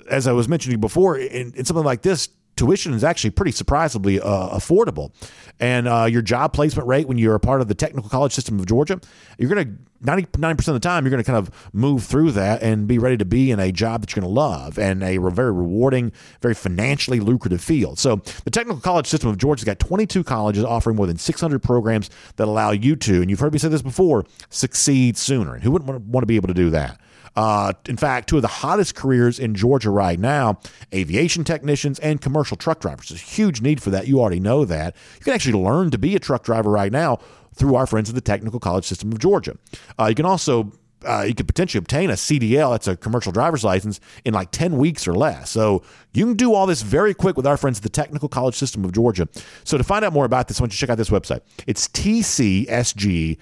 [0.09, 4.19] as I was mentioning before, in, in something like this tuition is actually pretty surprisingly
[4.19, 5.11] uh, affordable.
[5.59, 8.59] And uh, your job placement rate when you're a part of the technical college system
[8.59, 8.99] of Georgia,
[9.37, 9.73] you're going to
[10.05, 13.17] 99% of the time, you're going to kind of move through that and be ready
[13.17, 16.53] to be in a job that you're going to love and a very rewarding, very
[16.53, 17.97] financially lucrative field.
[17.97, 22.09] So, the technical college system of Georgia's got 22 colleges offering more than 600 programs
[22.35, 25.55] that allow you to, and you've heard me say this before, succeed sooner.
[25.55, 26.99] And who wouldn't want to be able to do that?
[27.35, 30.59] Uh, in fact, two of the hottest careers in Georgia right now
[30.93, 33.09] aviation technicians and commercial truck drivers.
[33.09, 34.07] There's a huge need for that.
[34.07, 34.95] You already know that.
[35.15, 37.19] You can actually learn to be a truck driver right now
[37.53, 39.57] through our friends at the Technical College System of Georgia.
[39.99, 40.71] Uh, you can also
[41.05, 44.77] uh, you could potentially obtain a CDL, that's a commercial driver's license, in like 10
[44.77, 45.49] weeks or less.
[45.51, 45.83] So
[46.13, 48.83] you can do all this very quick with our friends at the Technical College System
[48.83, 49.27] of Georgia.
[49.63, 51.41] So to find out more about this, I want you to check out this website.
[51.67, 53.37] It's tcsg.edu.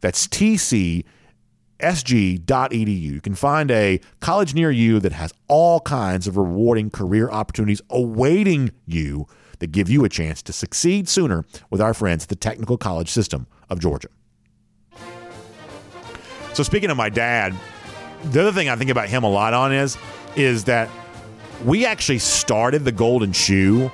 [0.00, 1.04] That's tc
[1.84, 3.00] sg.edu.
[3.00, 7.82] You can find a college near you that has all kinds of rewarding career opportunities
[7.90, 9.26] awaiting you
[9.58, 13.08] that give you a chance to succeed sooner with our friends at the Technical College
[13.08, 14.08] System of Georgia.
[16.54, 17.54] So speaking of my dad,
[18.24, 19.96] the other thing I think about him a lot on is
[20.36, 20.88] is that
[21.64, 23.90] we actually started the Golden Shoe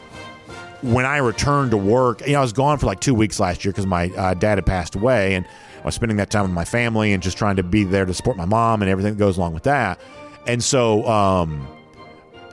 [0.82, 2.22] when I returned to work.
[2.26, 4.56] You know, I was gone for like two weeks last year because my uh, dad
[4.56, 5.46] had passed away, and
[5.80, 8.14] I was spending that time with my family and just trying to be there to
[8.14, 10.00] support my mom and everything that goes along with that.
[10.46, 11.66] And so um,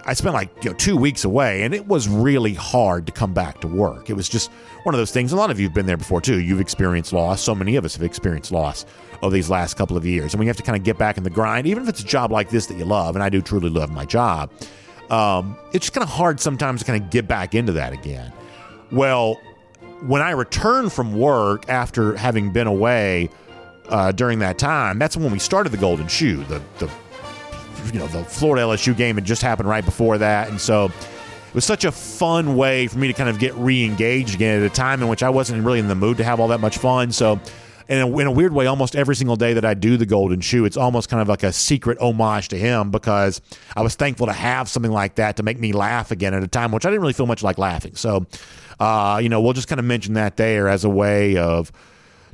[0.06, 3.34] I spent like you know two weeks away, and it was really hard to come
[3.34, 4.10] back to work.
[4.10, 4.50] It was just
[4.84, 5.34] one of those things.
[5.34, 6.40] A lot of you have been there before too.
[6.40, 7.42] You've experienced loss.
[7.42, 8.86] So many of us have experienced loss
[9.22, 11.24] over these last couple of years, and we have to kind of get back in
[11.24, 13.16] the grind, even if it's a job like this that you love.
[13.16, 14.50] And I do truly love my job.
[15.10, 18.32] Um, it's just kind of hard sometimes to kind of get back into that again.
[18.92, 19.38] Well,
[20.02, 23.30] when I returned from work after having been away
[23.90, 26.44] uh, during that time, that's when we started the Golden Shoe.
[26.46, 26.90] The the
[27.94, 31.56] you know the Florida LSU game had just happened right before that, and so it
[31.56, 34.74] was such a fun way for me to kind of get re-engaged again at a
[34.74, 37.12] time in which I wasn't really in the mood to have all that much fun.
[37.12, 37.40] So.
[37.90, 40.42] In a, in a weird way, almost every single day that I do the Golden
[40.42, 43.42] Shoe, it's almost kind of like a secret homage to him because
[43.78, 46.48] I was thankful to have something like that to make me laugh again at a
[46.48, 47.96] time which I didn't really feel much like laughing.
[47.96, 48.26] So
[48.80, 51.72] uh, you know, we'll just kind of mention that there as a way of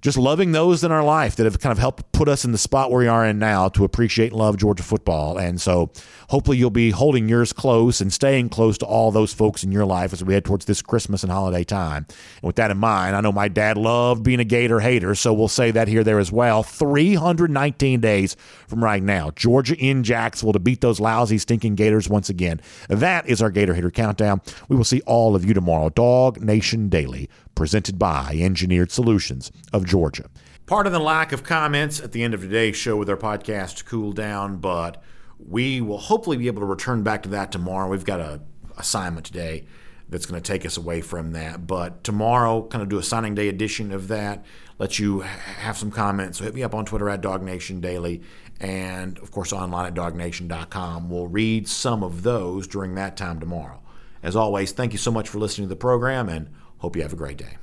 [0.04, 2.58] just loving those in our life that have kind of helped put us in the
[2.58, 5.38] spot where we are in now to appreciate and love Georgia football.
[5.38, 5.92] And so
[6.28, 9.86] hopefully you'll be holding yours close and staying close to all those folks in your
[9.86, 12.06] life as we head towards this Christmas and holiday time.
[12.10, 15.34] And with that in mind, I know my dad loved being a Gator hater, so
[15.34, 16.64] we'll say that here there as well.
[16.64, 18.36] 319 days
[18.68, 22.60] from right now, Georgia in Jacksonville to beat those lousy, stinking Gators once again.
[22.90, 24.42] That is our Gator Hater Countdown.
[24.68, 25.90] We will see all of you tomorrow.
[25.90, 30.30] DawgNation Daily presented by Engineered Solutions of Georgia.
[30.66, 33.86] Part of the lack of comments at the end of today's show with our podcast
[33.86, 35.04] cool down, but
[35.38, 37.90] we will hopefully be able to return back to that tomorrow.
[37.90, 38.42] We've got a
[38.78, 39.66] assignment today
[40.10, 43.36] that's going to take us away from that, but tomorrow, kind of do a signing
[43.36, 44.46] day edition of that.
[44.80, 46.38] Let you have some comments.
[46.38, 48.22] So hit me up on Twitter at DawgNation Daily,
[48.60, 51.10] and of course online at DawgNation.com.
[51.10, 53.82] We'll read some of those during that time tomorrow.
[54.22, 56.50] As always, thank you so much for listening to the program, and
[56.84, 57.63] Hope you have a great day.